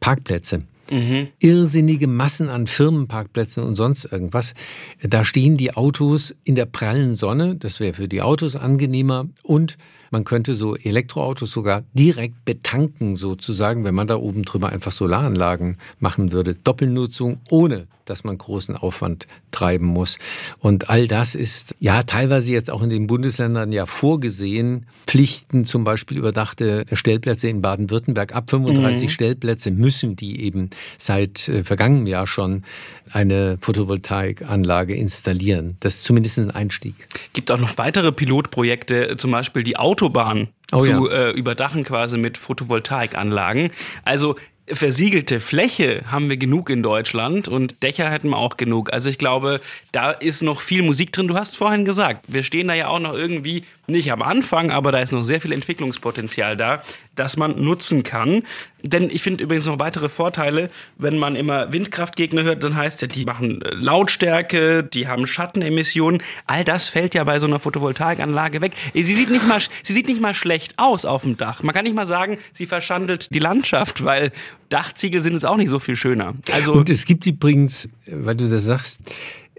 Parkplätze. 0.01 0.61
Mhm. 0.91 1.29
Irrsinnige 1.39 2.09
Massen 2.09 2.49
an 2.49 2.67
Firmenparkplätzen 2.67 3.63
und 3.63 3.75
sonst 3.75 4.05
irgendwas. 4.05 4.55
Da 5.03 5.25
stehen 5.25 5.57
die 5.57 5.75
Autos 5.75 6.35
in 6.45 6.57
der 6.57 6.67
prallen 6.67 7.15
Sonne. 7.15 7.57
Das 7.57 7.81
wäre 7.81 7.95
für 7.95 8.09
die 8.09 8.21
Autos 8.21 8.57
angenehmer 8.57 9.29
und 9.43 9.79
man 10.15 10.23
könnte 10.23 10.55
so 10.55 10.77
Elektroautos 10.77 11.51
sogar 11.51 11.83
direkt 11.93 12.45
betanken, 12.45 13.17
sozusagen, 13.17 13.83
wenn 13.83 13.97
man 13.97 14.07
da 14.07 14.15
oben 14.15 14.45
drüber 14.45 14.69
einfach 14.69 14.93
Solaranlagen 14.93 15.77
machen 15.99 16.31
würde. 16.31 16.55
Doppelnutzung, 16.55 17.41
ohne 17.51 17.89
dass 18.05 18.25
man 18.25 18.37
großen 18.39 18.77
Aufwand 18.77 19.27
treiben 19.51 19.87
muss. 19.87 20.19
Und 20.59 20.91
all 20.91 21.09
das 21.09 21.35
ist 21.35 21.75
ja 21.81 22.03
teilweise 22.03 22.53
jetzt 22.53 22.71
auch 22.71 22.83
in 22.83 22.91
den 22.91 23.07
Bundesländern 23.07 23.73
ja 23.73 23.87
vorgesehen. 23.87 24.87
Pflichten, 25.07 25.65
zum 25.65 25.85
Beispiel 25.85 26.19
überdachte 26.19 26.85
Stellplätze 26.93 27.49
in 27.49 27.63
Baden-Württemberg. 27.63 28.35
Ab 28.35 28.51
35 28.51 29.05
mhm. 29.05 29.09
Stellplätze 29.11 29.71
müssen 29.71 30.17
die 30.17 30.41
eben 30.43 30.71
seit 30.99 31.49
äh, 31.49 31.65
vergangenem 31.65 32.07
Jahr 32.07 32.27
schon 32.27 32.65
eine 33.13 33.59
Photovoltaikanlage 33.61 34.95
installieren. 34.95 35.77
Das 35.81 35.97
ist 35.97 36.05
zumindest 36.05 36.39
ein 36.39 36.51
Einstieg. 36.51 36.95
Gibt 37.33 37.51
auch 37.51 37.61
noch 37.61 37.79
weitere 37.79 38.13
Pilotprojekte, 38.13 39.17
zum 39.17 39.31
Beispiel 39.31 39.63
die 39.63 39.77
Autobahn. 40.05 40.49
Oh, 40.73 40.79
zu 40.79 41.11
ja. 41.11 41.29
äh, 41.29 41.31
überdachen 41.31 41.85
quasi 41.85 42.19
mit 42.19 42.37
Photovoltaikanlagen. 42.37 43.71
Also 44.05 44.37
versiegelte 44.67 45.41
Fläche 45.41 46.03
haben 46.11 46.31
wir 46.31 46.39
genug 46.39 46.71
in 46.71 46.83
Deutschland 46.83 47.49
und 47.49 47.83
Dächer 47.83 48.11
hätten 48.11 48.31
wir 48.31 48.39
auch 48.39 48.57
genug. 48.57 48.93
Also 48.93 49.11
ich 49.11 49.19
glaube, 49.19 49.61
da 49.93 50.11
ist 50.11 50.43
noch 50.43 50.61
viel 50.61 50.83
Musik 50.83 51.13
drin. 51.13 51.29
Du 51.29 51.37
hast 51.37 51.57
vorhin 51.57 51.85
gesagt, 51.85 52.25
wir 52.29 52.43
stehen 52.43 52.69
da 52.69 52.75
ja 52.75 52.89
auch 52.89 52.99
noch 52.99 53.13
irgendwie 53.13 53.65
nicht 53.87 54.11
am 54.11 54.23
Anfang, 54.23 54.71
aber 54.71 54.91
da 54.91 55.01
ist 55.01 55.13
noch 55.13 55.23
sehr 55.23 55.41
viel 55.41 55.53
Entwicklungspotenzial 55.53 56.57
da, 56.57 56.83
das 57.15 57.37
man 57.37 57.63
nutzen 57.63 58.03
kann. 58.03 58.43
Denn 58.83 59.09
ich 59.09 59.23
finde 59.23 59.45
übrigens 59.45 59.67
noch 59.67 59.79
weitere 59.79 60.09
Vorteile, 60.09 60.71
wenn 60.99 61.19
man 61.19 61.37
immer 61.37 61.73
Windkraftgegner 61.73 62.43
hört, 62.43 62.63
dann 62.63 62.77
heißt 62.77 63.01
ja, 63.03 63.09
die 63.09 63.25
machen 63.25 63.63
äh, 63.63 63.71
Lautstärke, 63.75 64.85
die 64.85 65.09
haben 65.09 65.27
Schattenemissionen. 65.27 66.23
All 66.47 66.65
das 66.65 66.89
fällt 66.89 67.15
ja 67.15 67.25
bei 67.25 67.39
so 67.39 67.47
einer 67.47 67.59
Photovoltaikanlage 67.59 68.61
weg. 68.61 68.73
Sie 68.93 69.03
sieht 69.03 69.31
nicht 69.31 69.47
mal, 69.47 69.61
sie 69.83 69.93
sieht 69.93 70.07
nicht 70.07 70.21
mal 70.21 70.35
schlecht 70.35 70.75
aus 70.77 71.05
auf 71.05 71.23
dem 71.23 71.37
Dach. 71.37 71.63
Man 71.63 71.75
kann 71.75 71.85
nicht 71.85 71.97
mal 71.97 72.07
sagen, 72.07 72.39
sie 72.53 72.67
verschandelt 72.67 73.35
die 73.35 73.39
Landschaft, 73.39 74.05
weil 74.05 74.33
Dachziegel 74.69 75.21
sind 75.21 75.33
jetzt 75.33 75.47
auch 75.47 75.57
nicht 75.57 75.71
so 75.71 75.79
viel 75.79 75.97
schöner. 75.97 76.35
Also 76.53 76.75
Und 76.75 76.91
es 76.91 77.07
gibt 77.07 77.25
übrigens, 77.27 77.89
weil 78.07 78.37
du 78.37 78.49
das 78.51 78.65
sagst, 78.65 79.01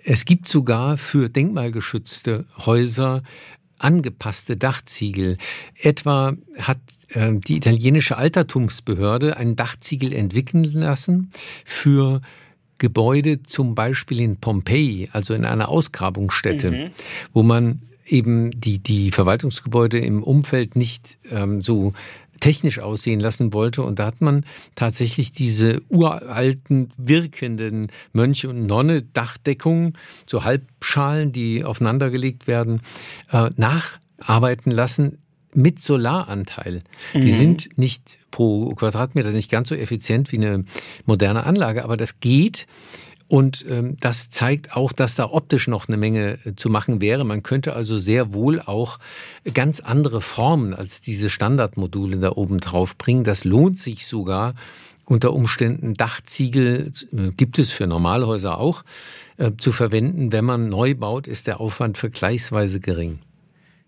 es 0.03 0.25
gibt 0.25 0.47
sogar 0.47 0.97
für 0.99 1.29
denkmalgeschützte 1.29 2.45
Häuser 2.65 3.23
angepasste 3.79 4.55
Dachziegel. 4.55 5.37
Etwa 5.81 6.33
hat 6.59 6.77
äh, 6.77 6.94
die 7.13 7.57
italienische 7.57 8.17
Altertumsbehörde 8.17 9.37
ein 9.37 9.55
Dachziegel 9.55 10.11
entwickeln 10.13 10.63
lassen 10.63 11.31
für 11.63 12.21
Gebäude 12.77 13.43
zum 13.43 13.75
Beispiel 13.75 14.19
in 14.19 14.37
Pompeji, 14.37 15.09
also 15.11 15.33
in 15.33 15.45
einer 15.45 15.69
Ausgrabungsstätte, 15.69 16.71
mhm. 16.71 16.91
wo 17.33 17.43
man 17.43 17.81
eben 18.05 18.51
die, 18.51 18.79
die 18.79 19.11
Verwaltungsgebäude 19.11 19.97
im 19.99 20.23
Umfeld 20.23 20.75
nicht 20.75 21.17
ähm, 21.31 21.61
so 21.61 21.93
technisch 22.39 22.79
aussehen 22.79 23.19
lassen 23.19 23.53
wollte. 23.53 23.81
Und 23.81 23.99
da 23.99 24.07
hat 24.07 24.21
man 24.21 24.45
tatsächlich 24.75 25.31
diese 25.31 25.81
uralten, 25.89 26.91
wirkenden 26.97 27.91
Mönche 28.13 28.49
und 28.49 28.65
Nonne 28.65 29.01
Dachdeckungen, 29.01 29.93
so 30.25 30.43
Halbschalen, 30.43 31.31
die 31.31 31.63
aufeinandergelegt 31.63 32.45
werden, 32.45 32.81
äh, 33.31 33.49
nacharbeiten 33.55 34.71
lassen 34.71 35.19
mit 35.55 35.81
Solaranteil. 35.81 36.81
Mhm. 37.13 37.21
Die 37.21 37.31
sind 37.31 37.77
nicht 37.77 38.17
pro 38.31 38.73
Quadratmeter 38.75 39.31
nicht 39.31 39.49
ganz 39.49 39.69
so 39.69 39.75
effizient 39.75 40.31
wie 40.31 40.37
eine 40.37 40.65
moderne 41.05 41.45
Anlage, 41.45 41.83
aber 41.83 41.97
das 41.97 42.19
geht. 42.19 42.67
Und 43.27 43.65
ähm, 43.67 43.97
das 43.99 44.29
zeigt 44.29 44.75
auch, 44.75 44.91
dass 44.91 45.15
da 45.15 45.31
optisch 45.31 45.67
noch 45.67 45.87
eine 45.87 45.97
Menge 45.97 46.37
äh, 46.45 46.55
zu 46.55 46.69
machen 46.69 47.01
wäre. 47.01 47.23
Man 47.23 47.41
könnte 47.41 47.73
also 47.73 47.97
sehr 47.97 48.33
wohl 48.33 48.61
auch 48.61 48.99
ganz 49.53 49.79
andere 49.79 50.21
Formen 50.21 50.75
als 50.75 51.01
diese 51.01 51.31
Standardmodule 51.31 52.17
da 52.17 52.33
oben 52.33 52.59
drauf 52.59 52.97
bringen. 52.97 53.23
Das 53.23 53.43
lohnt 53.43 53.79
sich 53.79 54.05
sogar. 54.05 54.53
Unter 55.05 55.33
Umständen 55.33 55.95
Dachziegel 55.95 56.91
äh, 57.13 57.31
gibt 57.35 57.57
es 57.57 57.71
für 57.71 57.87
Normalhäuser 57.87 58.59
auch 58.59 58.83
äh, 59.37 59.51
zu 59.57 59.71
verwenden. 59.71 60.31
Wenn 60.31 60.45
man 60.45 60.69
neu 60.69 60.93
baut, 60.93 61.27
ist 61.27 61.47
der 61.47 61.59
Aufwand 61.59 61.97
vergleichsweise 61.97 62.79
gering. 62.79 63.19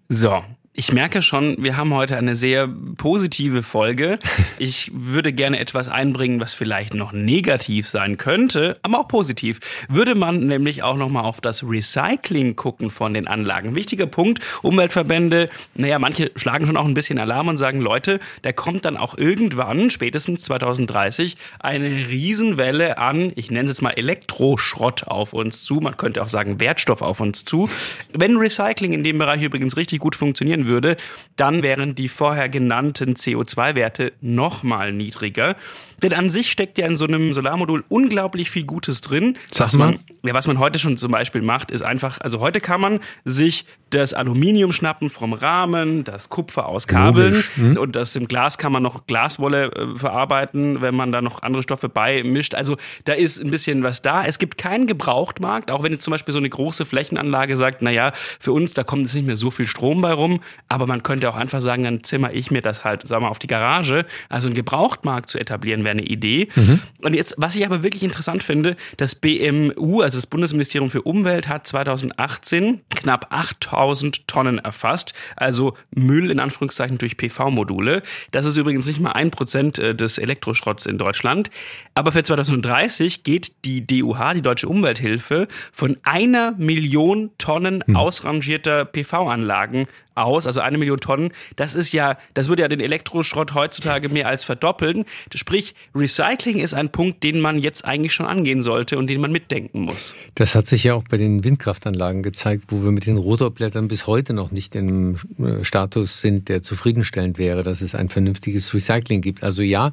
So, 0.09 0.41
ich 0.79 0.93
merke 0.93 1.23
schon, 1.23 1.55
wir 1.57 1.75
haben 1.75 1.91
heute 1.91 2.17
eine 2.17 2.35
sehr 2.35 2.69
positive 2.97 3.63
Folge. 3.63 4.19
Ich 4.59 4.91
würde 4.91 5.33
gerne 5.33 5.59
etwas 5.59 5.87
einbringen, 5.87 6.39
was 6.39 6.55
vielleicht 6.55 6.95
noch 6.95 7.11
negativ 7.11 7.87
sein 7.87 8.17
könnte, 8.17 8.79
aber 8.81 9.01
auch 9.01 9.07
positiv. 9.07 9.59
Würde 9.87 10.15
man 10.15 10.47
nämlich 10.47 10.81
auch 10.81 10.97
noch 10.97 11.09
mal 11.09 11.21
auf 11.21 11.41
das 11.41 11.63
Recycling 11.63 12.55
gucken 12.55 12.89
von 12.89 13.13
den 13.13 13.27
Anlagen. 13.27 13.75
Wichtiger 13.75 14.07
Punkt, 14.07 14.43
Umweltverbände, 14.63 15.49
naja, 15.75 15.99
manche 15.99 16.31
schlagen 16.35 16.65
schon 16.65 16.75
auch 16.75 16.85
ein 16.85 16.95
bisschen 16.95 17.19
Alarm 17.19 17.49
und 17.49 17.57
sagen, 17.57 17.81
Leute, 17.81 18.19
da 18.41 18.51
kommt 18.51 18.85
dann 18.85 18.97
auch 18.97 19.15
irgendwann, 19.15 19.91
spätestens 19.91 20.41
2030, 20.43 21.37
eine 21.59 21.87
Riesenwelle 21.87 22.97
an, 22.97 23.31
ich 23.35 23.51
nenne 23.51 23.65
es 23.65 23.73
jetzt 23.73 23.81
mal 23.83 23.91
Elektroschrott 23.91 25.03
auf 25.03 25.33
uns 25.33 25.63
zu. 25.63 25.75
Man 25.75 25.97
könnte 25.97 26.23
auch 26.23 26.29
sagen 26.29 26.59
Wertstoff 26.59 27.03
auf 27.03 27.19
uns 27.19 27.45
zu. 27.45 27.69
Wenn 28.11 28.37
Recycling 28.37 28.93
in 28.93 29.03
dem 29.03 29.19
Bereich 29.19 29.43
übrigens 29.43 29.77
richtig 29.77 29.99
gut 29.99 30.15
funktionieren 30.15 30.66
würde, 30.67 30.97
dann 31.35 31.63
wären 31.63 31.95
die 31.95 32.09
vorher 32.09 32.49
genannten 32.49 33.15
CO2-Werte 33.15 34.13
nochmal 34.21 34.93
niedriger. 34.93 35.55
Denn 36.01 36.13
an 36.13 36.29
sich 36.29 36.51
steckt 36.51 36.77
ja 36.77 36.85
in 36.85 36.97
so 36.97 37.05
einem 37.05 37.33
Solarmodul 37.33 37.83
unglaublich 37.89 38.49
viel 38.49 38.63
Gutes 38.63 39.01
drin. 39.01 39.37
Sag 39.51 39.67
was 39.67 39.77
man, 39.77 39.99
ja, 40.23 40.33
was 40.33 40.47
man 40.47 40.59
heute 40.59 40.79
schon 40.79 40.97
zum 40.97 41.11
Beispiel 41.11 41.41
macht, 41.41 41.71
ist 41.71 41.81
einfach, 41.81 42.19
also 42.21 42.39
heute 42.39 42.61
kann 42.61 42.81
man 42.81 42.99
sich 43.25 43.65
das 43.89 44.13
Aluminium 44.13 44.71
schnappen 44.71 45.09
vom 45.09 45.33
Rahmen, 45.33 46.03
das 46.03 46.29
Kupfer 46.29 46.67
aus 46.67 46.87
Kabeln 46.87 47.43
mhm. 47.55 47.77
und 47.77 47.95
das 47.95 48.15
im 48.15 48.27
Glas 48.27 48.57
kann 48.57 48.71
man 48.71 48.83
noch 48.83 49.07
Glaswolle 49.07 49.71
äh, 49.71 49.95
verarbeiten, 49.95 50.81
wenn 50.81 50.95
man 50.95 51.11
da 51.11 51.21
noch 51.21 51.41
andere 51.41 51.63
Stoffe 51.63 51.87
beimischt. 51.87 52.53
Also 52.53 52.77
da 53.05 53.13
ist 53.13 53.41
ein 53.41 53.49
bisschen 53.49 53.83
was 53.83 54.01
da. 54.01 54.25
Es 54.25 54.39
gibt 54.39 54.57
keinen 54.57 54.87
Gebrauchtmarkt, 54.87 55.71
auch 55.71 55.83
wenn 55.83 55.93
jetzt 55.93 56.03
zum 56.03 56.11
Beispiel 56.11 56.33
so 56.33 56.39
eine 56.39 56.49
große 56.49 56.85
Flächenanlage 56.85 57.55
sagt, 57.55 57.81
naja, 57.81 58.11
für 58.39 58.51
uns, 58.51 58.73
da 58.73 58.83
kommt 58.83 59.03
jetzt 59.03 59.13
nicht 59.15 59.25
mehr 59.25 59.37
so 59.37 59.51
viel 59.51 59.67
Strom 59.67 60.01
bei 60.01 60.11
rum, 60.11 60.41
aber 60.67 60.85
man 60.85 61.03
könnte 61.03 61.29
auch 61.29 61.35
einfach 61.35 61.61
sagen, 61.61 61.83
dann 61.83 62.03
zimmer 62.03 62.33
ich 62.33 62.51
mir 62.51 62.61
das 62.61 62.83
halt, 62.83 63.07
sagen 63.07 63.21
wir 63.21 63.27
mal, 63.27 63.31
auf 63.31 63.39
die 63.39 63.47
Garage. 63.47 64.05
Also 64.29 64.47
einen 64.47 64.55
Gebrauchtmarkt 64.55 65.29
zu 65.29 65.39
etablieren, 65.39 65.85
wäre 65.87 65.93
eine 65.93 66.03
Idee. 66.03 66.49
Mhm. 66.55 66.79
Und 67.01 67.15
jetzt, 67.15 67.35
was 67.37 67.55
ich 67.55 67.65
aber 67.65 67.81
wirklich 67.81 68.03
interessant 68.03 68.43
finde, 68.43 68.75
das 68.97 69.15
BMU, 69.15 70.01
also 70.01 70.17
das 70.17 70.27
Bundesministerium 70.27 70.89
für 70.89 71.01
Umwelt, 71.01 71.47
hat 71.47 71.65
2018 71.65 72.81
knapp 72.93 73.27
8000 73.29 74.27
Tonnen 74.27 74.59
erfasst, 74.59 75.13
also 75.37 75.75
Müll 75.91 76.29
in 76.29 76.39
Anführungszeichen 76.39 76.97
durch 76.97 77.15
PV-Module. 77.15 78.03
Das 78.31 78.45
ist 78.45 78.57
übrigens 78.57 78.85
nicht 78.87 78.99
mal 78.99 79.13
ein 79.13 79.31
Prozent 79.31 79.79
äh, 79.79 79.95
des 79.95 80.17
Elektroschrotts 80.17 80.85
in 80.85 80.97
Deutschland. 80.97 81.49
Aber 81.95 82.11
für 82.11 82.23
2030 82.23 83.23
geht 83.23 83.65
die 83.65 83.87
DUH, 83.87 84.33
die 84.33 84.41
Deutsche 84.41 84.67
Umwelthilfe, 84.67 85.47
von 85.71 85.97
einer 86.03 86.53
Million 86.57 87.31
Tonnen 87.37 87.83
mhm. 87.87 87.95
ausrangierter 87.95 88.83
PV-Anlagen 88.83 89.87
aus, 90.17 90.45
also 90.47 90.59
eine 90.59 90.77
Million 90.77 90.99
Tonnen. 90.99 91.31
Das 91.55 91.73
ist 91.73 91.93
ja, 91.93 92.17
das 92.33 92.49
würde 92.49 92.63
ja 92.63 92.67
den 92.67 92.79
Elektroschrott 92.79 93.53
heutzutage 93.53 94.09
mehr 94.09 94.27
als 94.27 94.43
verdoppeln. 94.43 95.05
Sprich, 95.33 95.75
Recycling 95.95 96.59
ist 96.59 96.73
ein 96.73 96.89
Punkt, 96.91 97.23
den 97.23 97.39
man 97.39 97.59
jetzt 97.59 97.85
eigentlich 97.85 98.13
schon 98.13 98.25
angehen 98.25 98.63
sollte 98.63 98.97
und 98.97 99.07
den 99.09 99.21
man 99.21 99.31
mitdenken 99.31 99.81
muss. 99.81 100.13
Das 100.35 100.55
hat 100.55 100.67
sich 100.67 100.83
ja 100.83 100.93
auch 100.93 101.03
bei 101.09 101.17
den 101.17 101.43
Windkraftanlagen 101.43 102.23
gezeigt, 102.23 102.65
wo 102.69 102.83
wir 102.83 102.91
mit 102.91 103.05
den 103.05 103.17
Rotorblättern 103.17 103.87
bis 103.87 104.07
heute 104.07 104.33
noch 104.33 104.51
nicht 104.51 104.75
im 104.75 105.17
äh, 105.39 105.63
Status 105.63 106.21
sind, 106.21 106.49
der 106.49 106.61
zufriedenstellend 106.61 107.37
wäre, 107.37 107.63
dass 107.63 107.81
es 107.81 107.95
ein 107.95 108.09
vernünftiges 108.09 108.73
Recycling 108.73 109.21
gibt. 109.21 109.43
Also 109.43 109.61
ja, 109.61 109.91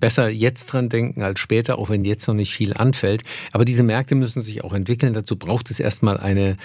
besser 0.00 0.28
jetzt 0.28 0.66
dran 0.66 0.88
denken 0.88 1.22
als 1.22 1.38
später, 1.38 1.78
auch 1.78 1.90
wenn 1.90 2.04
jetzt 2.04 2.26
noch 2.26 2.34
nicht 2.34 2.52
viel 2.52 2.74
anfällt. 2.74 3.22
Aber 3.52 3.64
diese 3.64 3.82
Märkte 3.82 4.14
müssen 4.14 4.42
sich 4.42 4.64
auch 4.64 4.72
entwickeln. 4.72 5.12
Dazu 5.14 5.36
braucht 5.36 5.70
es 5.70 5.78
erstmal 5.78 6.18
eine 6.18 6.56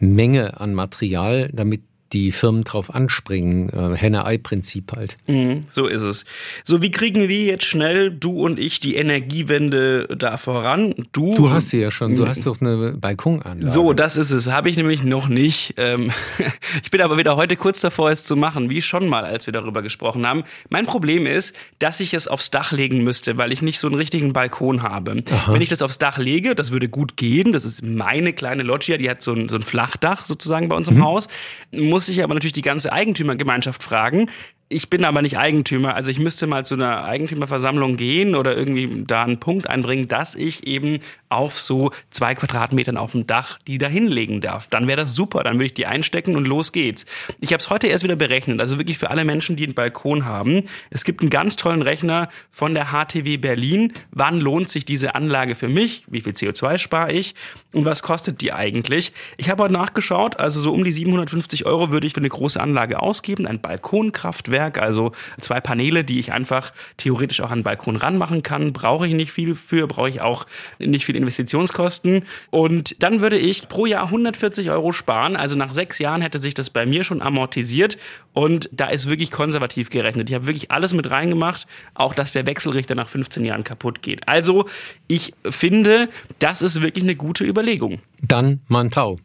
Menge 0.00 0.60
an 0.60 0.74
Material, 0.74 1.50
damit 1.52 1.82
die 2.12 2.32
Firmen 2.32 2.64
drauf 2.64 2.94
anspringen. 2.94 3.68
Äh, 3.68 3.96
Henne-Ei-Prinzip 3.96 4.92
halt. 4.92 5.16
Mhm, 5.26 5.66
so 5.70 5.86
ist 5.86 6.02
es. 6.02 6.24
So, 6.64 6.80
wie 6.80 6.90
kriegen 6.90 7.28
wir 7.28 7.44
jetzt 7.44 7.64
schnell, 7.64 8.10
du 8.10 8.44
und 8.44 8.58
ich, 8.58 8.80
die 8.80 8.96
Energiewende 8.96 10.06
da 10.16 10.36
voran? 10.36 10.94
Du, 11.12 11.34
du 11.34 11.50
hast 11.50 11.70
sie 11.70 11.80
ja 11.80 11.90
schon, 11.90 12.16
du 12.16 12.26
hast 12.26 12.46
doch 12.46 12.60
eine 12.60 12.94
Balkonanlage. 12.94 13.70
So, 13.70 13.92
das 13.92 14.16
ist 14.16 14.30
es. 14.30 14.50
Habe 14.50 14.70
ich 14.70 14.76
nämlich 14.76 15.02
noch 15.02 15.28
nicht. 15.28 15.74
Ähm, 15.76 16.10
ich 16.82 16.90
bin 16.90 17.00
aber 17.00 17.18
wieder 17.18 17.36
heute 17.36 17.56
kurz 17.56 17.80
davor, 17.80 18.10
es 18.10 18.24
zu 18.24 18.36
machen, 18.36 18.70
wie 18.70 18.80
schon 18.80 19.08
mal, 19.08 19.24
als 19.24 19.46
wir 19.46 19.52
darüber 19.52 19.82
gesprochen 19.82 20.26
haben. 20.26 20.44
Mein 20.70 20.86
Problem 20.86 21.26
ist, 21.26 21.54
dass 21.78 22.00
ich 22.00 22.14
es 22.14 22.26
aufs 22.28 22.50
Dach 22.50 22.72
legen 22.72 23.04
müsste, 23.04 23.36
weil 23.36 23.52
ich 23.52 23.60
nicht 23.60 23.78
so 23.78 23.86
einen 23.86 23.96
richtigen 23.96 24.32
Balkon 24.32 24.82
habe. 24.82 25.22
Aha. 25.30 25.52
Wenn 25.52 25.62
ich 25.62 25.68
das 25.68 25.82
aufs 25.82 25.98
Dach 25.98 26.18
lege, 26.18 26.54
das 26.54 26.70
würde 26.70 26.88
gut 26.88 27.16
gehen. 27.16 27.52
Das 27.52 27.64
ist 27.64 27.84
meine 27.84 28.32
kleine 28.32 28.62
Loggia, 28.62 28.96
die 28.96 29.10
hat 29.10 29.20
so 29.20 29.32
ein, 29.32 29.48
so 29.48 29.56
ein 29.56 29.62
Flachdach 29.62 30.24
sozusagen 30.24 30.68
bei 30.68 30.76
uns 30.76 30.88
im 30.88 30.96
mhm. 30.96 31.04
Haus. 31.04 31.28
Muss 31.70 31.97
muss 31.98 32.06
sich 32.06 32.22
aber 32.22 32.34
natürlich 32.34 32.52
die 32.52 32.62
ganze 32.62 32.92
Eigentümergemeinschaft 32.92 33.82
fragen, 33.82 34.30
ich 34.68 34.88
bin 34.88 35.04
aber 35.04 35.20
nicht 35.20 35.36
Eigentümer. 35.36 35.96
Also 35.96 36.12
ich 36.12 36.20
müsste 36.20 36.46
mal 36.46 36.64
zu 36.64 36.74
einer 36.74 37.02
Eigentümerversammlung 37.04 37.96
gehen 37.96 38.36
oder 38.36 38.56
irgendwie 38.56 39.02
da 39.04 39.24
einen 39.24 39.40
Punkt 39.40 39.68
einbringen, 39.68 40.06
dass 40.06 40.36
ich 40.36 40.64
eben 40.64 41.00
auf 41.28 41.58
so 41.58 41.92
zwei 42.10 42.34
Quadratmetern 42.34 42.96
auf 42.96 43.12
dem 43.12 43.26
Dach 43.26 43.58
die 43.66 43.78
da 43.78 43.88
hinlegen 43.88 44.40
darf. 44.40 44.68
Dann 44.68 44.86
wäre 44.86 44.96
das 44.96 45.14
super. 45.14 45.42
Dann 45.42 45.54
würde 45.54 45.66
ich 45.66 45.74
die 45.74 45.86
einstecken 45.86 46.36
und 46.36 46.46
los 46.46 46.72
geht's. 46.72 47.06
Ich 47.40 47.52
habe 47.52 47.60
es 47.60 47.70
heute 47.70 47.86
erst 47.86 48.04
wieder 48.04 48.16
berechnet. 48.16 48.60
Also 48.60 48.78
wirklich 48.78 48.98
für 48.98 49.10
alle 49.10 49.24
Menschen, 49.24 49.56
die 49.56 49.64
einen 49.64 49.74
Balkon 49.74 50.24
haben. 50.24 50.64
Es 50.90 51.04
gibt 51.04 51.20
einen 51.20 51.30
ganz 51.30 51.56
tollen 51.56 51.82
Rechner 51.82 52.28
von 52.50 52.74
der 52.74 52.86
HTW 52.92 53.36
Berlin. 53.36 53.92
Wann 54.10 54.40
lohnt 54.40 54.68
sich 54.68 54.84
diese 54.84 55.14
Anlage 55.14 55.54
für 55.54 55.68
mich? 55.68 56.04
Wie 56.08 56.20
viel 56.20 56.32
CO2 56.32 56.78
spare 56.78 57.12
ich? 57.12 57.34
Und 57.72 57.84
was 57.84 58.02
kostet 58.02 58.40
die 58.40 58.52
eigentlich? 58.52 59.12
Ich 59.36 59.50
habe 59.50 59.62
heute 59.62 59.74
nachgeschaut. 59.74 60.38
Also 60.38 60.60
so 60.60 60.72
um 60.72 60.84
die 60.84 60.92
750 60.92 61.66
Euro 61.66 61.90
würde 61.90 62.06
ich 62.06 62.14
für 62.14 62.20
eine 62.20 62.28
große 62.28 62.60
Anlage 62.60 63.00
ausgeben. 63.00 63.46
Ein 63.46 63.60
Balkonkraftwerk 63.60 64.48
Kraftwerk, 64.48 64.78
also 64.80 65.12
zwei 65.40 65.60
Paneele, 65.60 66.04
die 66.04 66.18
ich 66.18 66.32
einfach 66.32 66.72
theoretisch 66.96 67.40
auch 67.40 67.50
an 67.50 67.60
den 67.60 67.64
Balkon 67.64 67.96
ranmachen 67.96 68.42
kann. 68.42 68.72
Brauche 68.72 69.06
ich 69.06 69.14
nicht 69.14 69.32
viel 69.32 69.54
für, 69.54 69.86
brauche 69.86 70.08
ich 70.08 70.20
auch 70.20 70.46
nicht 70.78 71.04
viel 71.04 71.16
Investitionskosten. 71.18 72.24
Und 72.50 73.02
dann 73.02 73.20
würde 73.20 73.38
ich 73.38 73.68
pro 73.68 73.86
Jahr 73.86 74.04
140 74.04 74.70
Euro 74.70 74.92
sparen. 74.92 75.36
Also 75.36 75.56
nach 75.56 75.72
sechs 75.72 75.98
Jahren 75.98 76.22
hätte 76.22 76.38
sich 76.38 76.54
das 76.54 76.70
bei 76.70 76.86
mir 76.86 77.04
schon 77.04 77.20
amortisiert. 77.22 77.98
Und 78.32 78.68
da 78.72 78.86
ist 78.86 79.08
wirklich 79.08 79.30
konservativ 79.30 79.90
gerechnet. 79.90 80.30
Ich 80.30 80.34
habe 80.34 80.46
wirklich 80.46 80.70
alles 80.70 80.94
mit 80.94 81.10
reingemacht, 81.10 81.66
auch 81.94 82.14
dass 82.14 82.32
der 82.32 82.46
Wechselrichter 82.46 82.94
nach 82.94 83.08
15 83.08 83.44
Jahren 83.44 83.64
kaputt 83.64 84.02
geht. 84.02 84.26
Also 84.26 84.66
ich 85.06 85.34
finde, 85.48 86.08
das 86.38 86.62
ist 86.62 86.80
wirklich 86.80 87.04
eine 87.04 87.16
gute 87.16 87.44
Überlegung. 87.44 88.00
Dann 88.22 88.60
Mantau. 88.68 89.18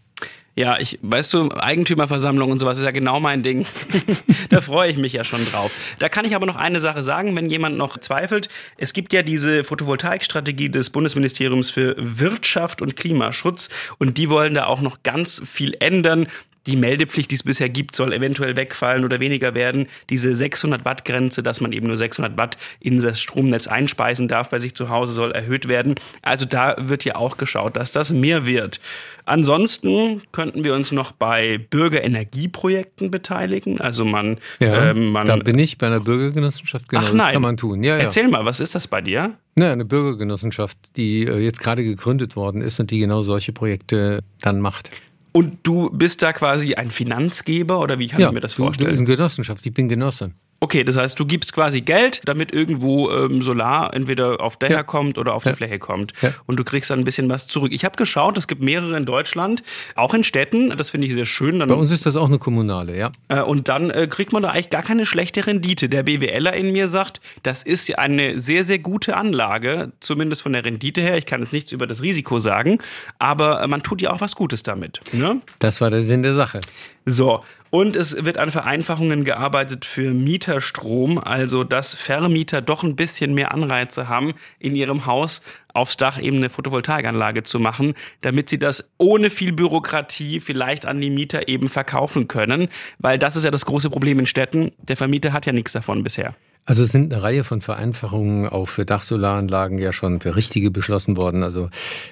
Ja, 0.56 0.78
ich, 0.78 1.00
weißt 1.02 1.34
du, 1.34 1.50
Eigentümerversammlung 1.52 2.52
und 2.52 2.60
sowas 2.60 2.78
ist 2.78 2.84
ja 2.84 2.92
genau 2.92 3.20
mein 3.20 3.42
Ding. 3.42 3.66
da 4.50 4.62
freue 4.62 4.92
ich 4.92 4.98
mich 4.98 5.14
ja 5.14 5.24
schon 5.24 5.44
drauf. 5.46 5.72
Da 5.98 6.10
kann 6.10 6.26
ich 6.26 6.36
aber 6.36 6.46
noch 6.46 6.56
eine 6.56 6.80
Sache 6.80 7.02
sagen, 7.02 7.36
wenn 7.36 7.50
jemand 7.50 7.76
noch 7.76 7.98
zweifelt. 7.98 8.50
Es 8.78 8.94
gibt 8.94 9.14
ja 9.14 9.24
diese 9.24 9.64
Photovoltaikstrategie 9.64 10.70
des 10.70 10.92
Bundesministeriums 10.92 11.72
für 11.72 11.96
Wirtschaft 11.98 12.84
und 12.84 12.96
Klimaschutz 12.96 13.70
und 13.98 14.20
die 14.20 14.30
wollen 14.30 14.54
da 14.54 14.66
auch 14.66 14.82
noch 14.82 15.02
ganz 15.02 15.42
viel 15.44 15.76
ändern 15.80 16.28
die 16.68 16.76
Meldepflicht, 16.76 17.32
die 17.32 17.36
es 17.36 17.44
bisher 17.44 17.70
gibt, 17.70 17.96
soll 17.96 18.14
eventuell 18.14 18.56
wegfallen 18.56 19.04
oder 19.04 19.20
weniger 19.20 19.54
werden. 19.54 19.88
Diese 20.10 20.34
600 20.34 20.86
Watt 20.86 21.06
Grenze, 21.06 21.44
dass 21.44 21.62
man 21.62 21.74
eben 21.74 21.88
nur 21.88 21.98
600 21.98 22.38
Watt 22.38 22.58
in 22.80 23.02
das 23.02 23.22
Stromnetz 23.22 23.68
einspeisen 23.68 24.28
darf 24.28 24.50
bei 24.50 24.60
sich 24.60 24.74
zu 24.74 24.90
Hause, 24.90 25.14
soll 25.14 25.32
erhöht 25.32 25.68
werden. 25.68 25.96
Also 26.22 26.46
da 26.46 26.76
wird 26.80 27.04
ja 27.06 27.16
auch 27.16 27.38
geschaut, 27.38 27.76
dass 27.76 27.92
das 27.92 28.12
mehr 28.12 28.46
wird. 28.46 28.80
Ansonsten 29.26 30.22
könnten 30.32 30.64
wir 30.64 30.74
uns 30.74 30.92
noch 30.92 31.12
bei 31.12 31.58
Bürgerenergieprojekten 31.58 33.10
beteiligen. 33.10 33.80
Also 33.80 34.04
man, 34.04 34.38
ja, 34.60 34.92
ähm, 34.92 35.12
man 35.12 35.28
da 35.28 35.38
bin 35.38 35.58
ich 35.60 35.78
bei 35.78 35.88
einer 35.88 36.02
Bürgergenossenschaft. 36.02 36.90
Genau, 36.90 37.02
Ach, 37.04 37.10
nein. 37.10 37.18
das 37.18 37.34
kann 37.34 37.42
man 37.42 37.58
tun. 37.58 37.84
Ja, 37.84 37.98
Erzähl 37.98 38.24
ja. 38.24 38.30
mal, 38.30 38.46
was 38.46 38.60
ist 38.60 38.76
das 38.76 38.88
bei 38.88 39.02
dir? 39.02 39.34
Ja, 39.58 39.72
eine 39.72 39.86
Bürgergenossenschaft, 39.86 40.78
die 40.98 41.24
äh, 41.24 41.40
jetzt 41.40 41.60
gerade 41.60 41.84
gegründet 41.84 42.36
worden 42.36 42.62
ist 42.62 42.80
und 42.80 42.92
die 42.92 43.00
genau 43.00 43.22
solche 43.22 43.54
Projekte 43.54 44.24
dann 44.42 44.60
macht. 44.60 44.90
Und 45.34 45.58
du 45.64 45.90
bist 45.90 46.22
da 46.22 46.32
quasi 46.32 46.76
ein 46.76 46.92
Finanzgeber 46.92 47.80
oder 47.80 48.00
wie 48.00 48.08
kann 48.08 48.22
ja, 48.22 48.28
ich 48.28 48.34
mir 48.34 48.40
das 48.40 48.54
vorstellen? 48.54 48.92
Ja, 48.92 48.98
eine 48.98 49.06
Genossenschaft, 49.06 49.66
ich 49.66 49.74
bin 49.74 49.90
Genosse. 49.90 50.32
Okay, 50.64 50.86
das 50.86 50.96
heißt, 50.96 51.20
du 51.20 51.26
gibst 51.26 51.52
quasi 51.52 51.82
Geld, 51.82 52.22
damit 52.24 52.54
irgendwo 52.54 53.12
ähm, 53.12 53.42
Solar 53.42 53.94
entweder 53.94 54.40
auf 54.40 54.56
Dächer 54.56 54.76
ja. 54.76 54.84
kommt 54.84 55.18
oder 55.18 55.34
auf 55.34 55.44
ja. 55.44 55.52
die 55.52 55.58
Fläche 55.58 55.78
kommt. 55.78 56.14
Ja. 56.22 56.34
Und 56.46 56.58
du 56.58 56.64
kriegst 56.64 56.90
dann 56.90 57.00
ein 57.00 57.04
bisschen 57.04 57.30
was 57.30 57.48
zurück. 57.48 57.74
Ich 57.74 57.84
habe 57.84 57.98
geschaut, 57.98 58.38
es 58.38 58.48
gibt 58.48 58.62
mehrere 58.62 58.96
in 58.96 59.04
Deutschland, 59.04 59.62
auch 59.96 60.14
in 60.14 60.24
Städten. 60.24 60.70
Das 60.70 60.92
finde 60.92 61.08
ich 61.08 61.14
sehr 61.16 61.26
schön. 61.26 61.60
Dann, 61.60 61.68
Bei 61.68 61.76
uns 61.76 61.92
ist 61.92 62.06
das 62.06 62.16
auch 62.16 62.30
eine 62.30 62.40
kommunale, 62.40 62.98
ja. 62.98 63.12
Äh, 63.28 63.42
und 63.42 63.68
dann 63.68 63.90
äh, 63.90 64.08
kriegt 64.08 64.32
man 64.32 64.42
da 64.42 64.52
eigentlich 64.52 64.70
gar 64.70 64.84
keine 64.84 65.06
schlechte 65.06 65.46
Rendite. 65.46 65.90
Der 65.90 66.04
BWLer 66.04 66.54
in 66.54 66.72
mir 66.72 66.88
sagt, 66.88 67.20
das 67.44 67.64
ist 67.64 68.00
eine 68.00 68.40
sehr, 68.40 68.64
sehr 68.64 68.80
gute 68.80 69.18
Anlage, 69.18 69.92
zumindest 70.00 70.44
von 70.44 70.54
der 70.54 70.64
Rendite 70.64 71.02
her. 71.02 71.18
Ich 71.18 71.26
kann 71.26 71.42
jetzt 71.42 71.52
nichts 71.52 71.74
über 71.74 71.88
das 71.88 72.02
Risiko 72.02 72.40
sagen, 72.40 72.78
aber 73.20 73.62
äh, 73.62 73.68
man 73.68 73.84
tut 73.84 74.02
ja 74.02 74.14
auch 74.14 74.22
was 74.22 74.34
Gutes 74.34 74.64
damit. 74.64 75.02
Ne? 75.12 75.42
Das 75.60 75.82
war 75.82 75.90
der 75.90 76.04
Sinn 76.04 76.24
der 76.24 76.36
Sache. 76.36 76.62
So, 77.06 77.44
und 77.74 77.96
es 77.96 78.24
wird 78.24 78.38
an 78.38 78.52
Vereinfachungen 78.52 79.24
gearbeitet 79.24 79.84
für 79.84 80.14
Mieterstrom, 80.14 81.18
also 81.18 81.64
dass 81.64 81.96
Vermieter 81.96 82.62
doch 82.62 82.84
ein 82.84 82.96
bisschen 82.96 83.34
mehr 83.34 83.52
Anreize 83.52 84.08
haben, 84.08 84.36
in 84.60 84.76
ihrem 84.76 85.08
Haus 85.08 85.42
aufs 85.74 85.98
Dach 85.98 86.22
eben 86.22 86.38
eine 86.38 86.52
Photovoltaikanlage 86.52 87.42
zu 87.42 87.60
machen, 87.60 87.96
damit 88.22 88.48
sie 88.52 88.60
das 88.60 88.92
ohne 89.00 89.32
viel 89.32 89.54
Bürokratie 89.54 90.40
vielleicht 90.40 90.86
an 90.86 91.02
die 91.02 91.10
Mieter 91.10 91.48
eben 91.48 91.68
verkaufen 91.68 92.28
können, 92.28 92.68
weil 93.00 93.18
das 93.18 93.36
ist 93.36 93.44
ja 93.44 93.50
das 93.50 93.66
große 93.66 93.90
Problem 93.90 94.20
in 94.20 94.28
Städten. 94.28 94.72
Der 94.78 94.96
Vermieter 94.96 95.34
hat 95.34 95.48
ja 95.48 95.52
nichts 95.52 95.72
davon 95.72 96.04
bisher. 96.04 96.36
Also 96.66 96.84
es 96.84 96.92
sind 96.92 97.12
eine 97.12 97.22
Reihe 97.22 97.44
von 97.44 97.62
Vereinfachungen 97.62 98.48
auch 98.48 98.68
für 98.68 98.86
Dachsolaranlagen 98.86 99.78
ja 99.80 99.92
schon 99.92 100.22
für 100.22 100.36
richtige 100.36 100.72
beschlossen 100.72 101.18
worden. 101.18 101.44
Also 101.44 101.70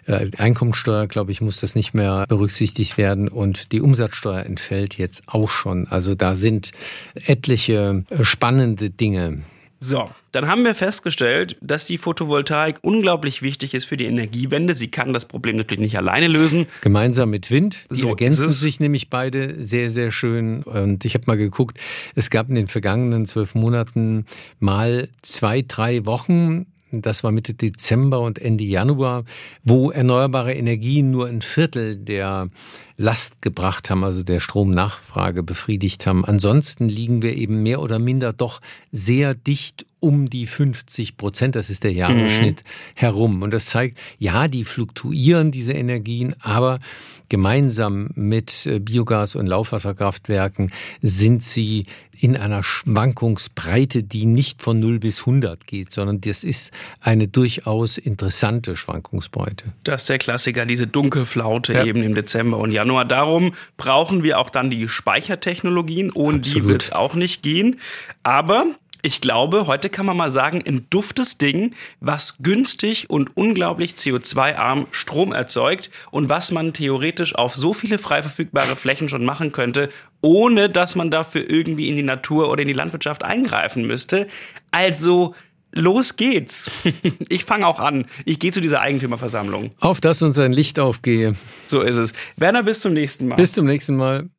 äh, 0.07 0.29
Einkommensteuer, 0.37 1.07
glaube 1.07 1.31
ich, 1.31 1.39
muss 1.39 1.61
das 1.61 1.73
nicht 1.73 1.93
mehr 1.93 2.25
berücksichtigt 2.27 2.97
werden 2.97 3.29
und 3.29 3.71
die 3.71 3.79
Umsatzsteuer 3.79 4.43
entfällt 4.45 4.97
jetzt 4.97 5.23
auch 5.27 5.49
schon. 5.49 5.87
Also 5.87 6.15
da 6.15 6.35
sind 6.35 6.71
etliche 7.25 8.03
äh, 8.09 8.23
spannende 8.25 8.89
Dinge 8.89 9.43
So, 9.83 10.11
dann 10.31 10.47
haben 10.47 10.63
wir 10.63 10.75
festgestellt, 10.75 11.57
dass 11.59 11.87
die 11.87 11.97
Photovoltaik 11.97 12.77
unglaublich 12.83 13.41
wichtig 13.41 13.73
ist 13.73 13.85
für 13.85 13.97
die 13.97 14.05
Energiewende. 14.05 14.75
Sie 14.75 14.89
kann 14.89 15.11
das 15.11 15.25
Problem 15.25 15.55
natürlich 15.55 15.79
nicht 15.79 15.97
alleine 15.97 16.27
lösen. 16.27 16.67
Gemeinsam 16.81 17.31
mit 17.31 17.49
Wind. 17.49 17.79
Die 17.89 17.95
So 17.95 18.09
ergänzen 18.09 18.51
sich 18.51 18.79
nämlich 18.79 19.09
beide 19.09 19.65
sehr, 19.65 19.89
sehr 19.89 20.11
schön. 20.11 20.61
Und 20.61 21.03
ich 21.03 21.15
habe 21.15 21.23
mal 21.25 21.35
geguckt, 21.35 21.79
es 22.13 22.29
gab 22.29 22.47
in 22.49 22.53
den 22.53 22.67
vergangenen 22.67 23.25
zwölf 23.25 23.55
Monaten 23.55 24.27
mal 24.59 25.09
zwei, 25.23 25.65
drei 25.67 26.05
Wochen, 26.05 26.67
das 26.91 27.23
war 27.23 27.31
Mitte 27.31 27.53
Dezember 27.53 28.19
und 28.19 28.39
Ende 28.39 28.63
Januar, 28.63 29.23
wo 29.63 29.91
erneuerbare 29.91 30.53
Energien 30.53 31.11
nur 31.11 31.27
ein 31.27 31.41
Viertel 31.41 31.95
der 31.97 32.49
Last 32.97 33.41
gebracht 33.41 33.89
haben, 33.89 34.03
also 34.03 34.23
der 34.23 34.39
Stromnachfrage 34.39 35.43
befriedigt 35.43 36.05
haben. 36.05 36.25
Ansonsten 36.25 36.89
liegen 36.89 37.21
wir 37.21 37.35
eben 37.35 37.63
mehr 37.63 37.81
oder 37.81 37.97
minder 37.97 38.33
doch 38.33 38.59
sehr 38.91 39.33
dicht 39.33 39.85
um 40.01 40.29
die 40.29 40.47
50 40.47 41.15
Prozent, 41.15 41.55
das 41.55 41.69
ist 41.69 41.83
der 41.85 41.93
Jahresschnitt, 41.93 42.63
herum. 42.95 43.41
Und 43.43 43.53
das 43.53 43.67
zeigt, 43.67 43.97
ja, 44.19 44.47
die 44.49 44.65
fluktuieren, 44.65 45.51
diese 45.51 45.71
Energien, 45.73 46.35
aber 46.41 46.79
gemeinsam 47.29 48.09
mit 48.15 48.65
äh, 48.65 48.79
Biogas- 48.79 49.37
und 49.37 49.47
Laufwasserkraftwerken 49.47 50.73
sind 51.01 51.45
sie 51.45 51.85
in 52.19 52.35
einer 52.35 52.61
Schwankungsbreite, 52.61 54.03
die 54.03 54.25
nicht 54.25 54.61
von 54.61 54.79
0 54.79 54.99
bis 54.99 55.21
100 55.21 55.65
geht, 55.65 55.93
sondern 55.93 56.19
das 56.21 56.43
ist 56.43 56.71
eine 56.99 57.27
durchaus 57.27 57.97
interessante 57.97 58.75
Schwankungsbreite. 58.75 59.73
Das 59.83 60.01
ist 60.03 60.09
der 60.09 60.17
Klassiker, 60.17 60.65
diese 60.65 60.87
Dunkelflaute 60.87 61.73
Ja. 61.73 61.85
eben 61.85 62.03
im 62.03 62.13
Dezember 62.15 62.57
und 62.57 62.71
Januar. 62.71 63.05
Darum 63.05 63.53
brauchen 63.77 64.23
wir 64.23 64.39
auch 64.39 64.49
dann 64.49 64.69
die 64.69 64.87
Speichertechnologien, 64.87 66.11
ohne 66.11 66.39
die 66.39 66.49
Absolut. 66.49 66.67
wird 66.69 66.81
es 66.83 66.91
auch 66.91 67.15
nicht 67.15 67.43
gehen. 67.43 67.79
Aber 68.23 68.65
ich 69.01 69.21
glaube, 69.21 69.67
heute 69.67 69.89
kann 69.89 70.05
man 70.05 70.17
mal 70.17 70.31
sagen, 70.31 70.63
ein 70.65 70.85
duftes 70.89 71.37
Ding, 71.37 71.73
was 71.99 72.37
günstig 72.39 73.09
und 73.09 73.35
unglaublich 73.35 73.93
CO2-arm 73.93 74.87
Strom 74.91 75.31
erzeugt 75.33 75.89
und 76.11 76.29
was 76.29 76.51
man 76.51 76.73
theoretisch 76.73 77.35
auf 77.35 77.55
so 77.55 77.73
viele 77.73 77.97
frei 77.97 78.21
verfügbare 78.21 78.75
Flächen 78.75 79.09
schon 79.09 79.25
machen 79.25 79.51
könnte, 79.51 79.89
ohne 80.21 80.69
dass 80.69 80.95
man 80.95 81.11
dafür 81.11 81.49
irgendwie 81.49 81.89
in 81.89 81.95
die 81.95 82.03
Natur 82.03 82.49
oder 82.49 82.61
in 82.61 82.67
die 82.67 82.73
Landwirtschaft 82.73 83.23
eingreifen 83.23 83.85
müsste. 83.85 84.27
Also 84.71 85.35
los 85.71 86.15
geht's. 86.15 86.69
Ich 87.29 87.45
fange 87.45 87.65
auch 87.65 87.79
an. 87.79 88.05
Ich 88.25 88.39
gehe 88.39 88.51
zu 88.51 88.59
dieser 88.59 88.81
Eigentümerversammlung. 88.81 89.71
Auf 89.79 90.01
dass 90.01 90.21
uns 90.21 90.37
ein 90.37 90.51
Licht 90.51 90.79
aufgehe. 90.79 91.35
So 91.65 91.81
ist 91.81 91.95
es. 91.95 92.13
Werner, 92.35 92.63
bis 92.63 92.81
zum 92.81 92.93
nächsten 92.93 93.27
Mal. 93.27 93.35
Bis 93.35 93.53
zum 93.53 93.65
nächsten 93.65 93.95
Mal. 93.95 94.29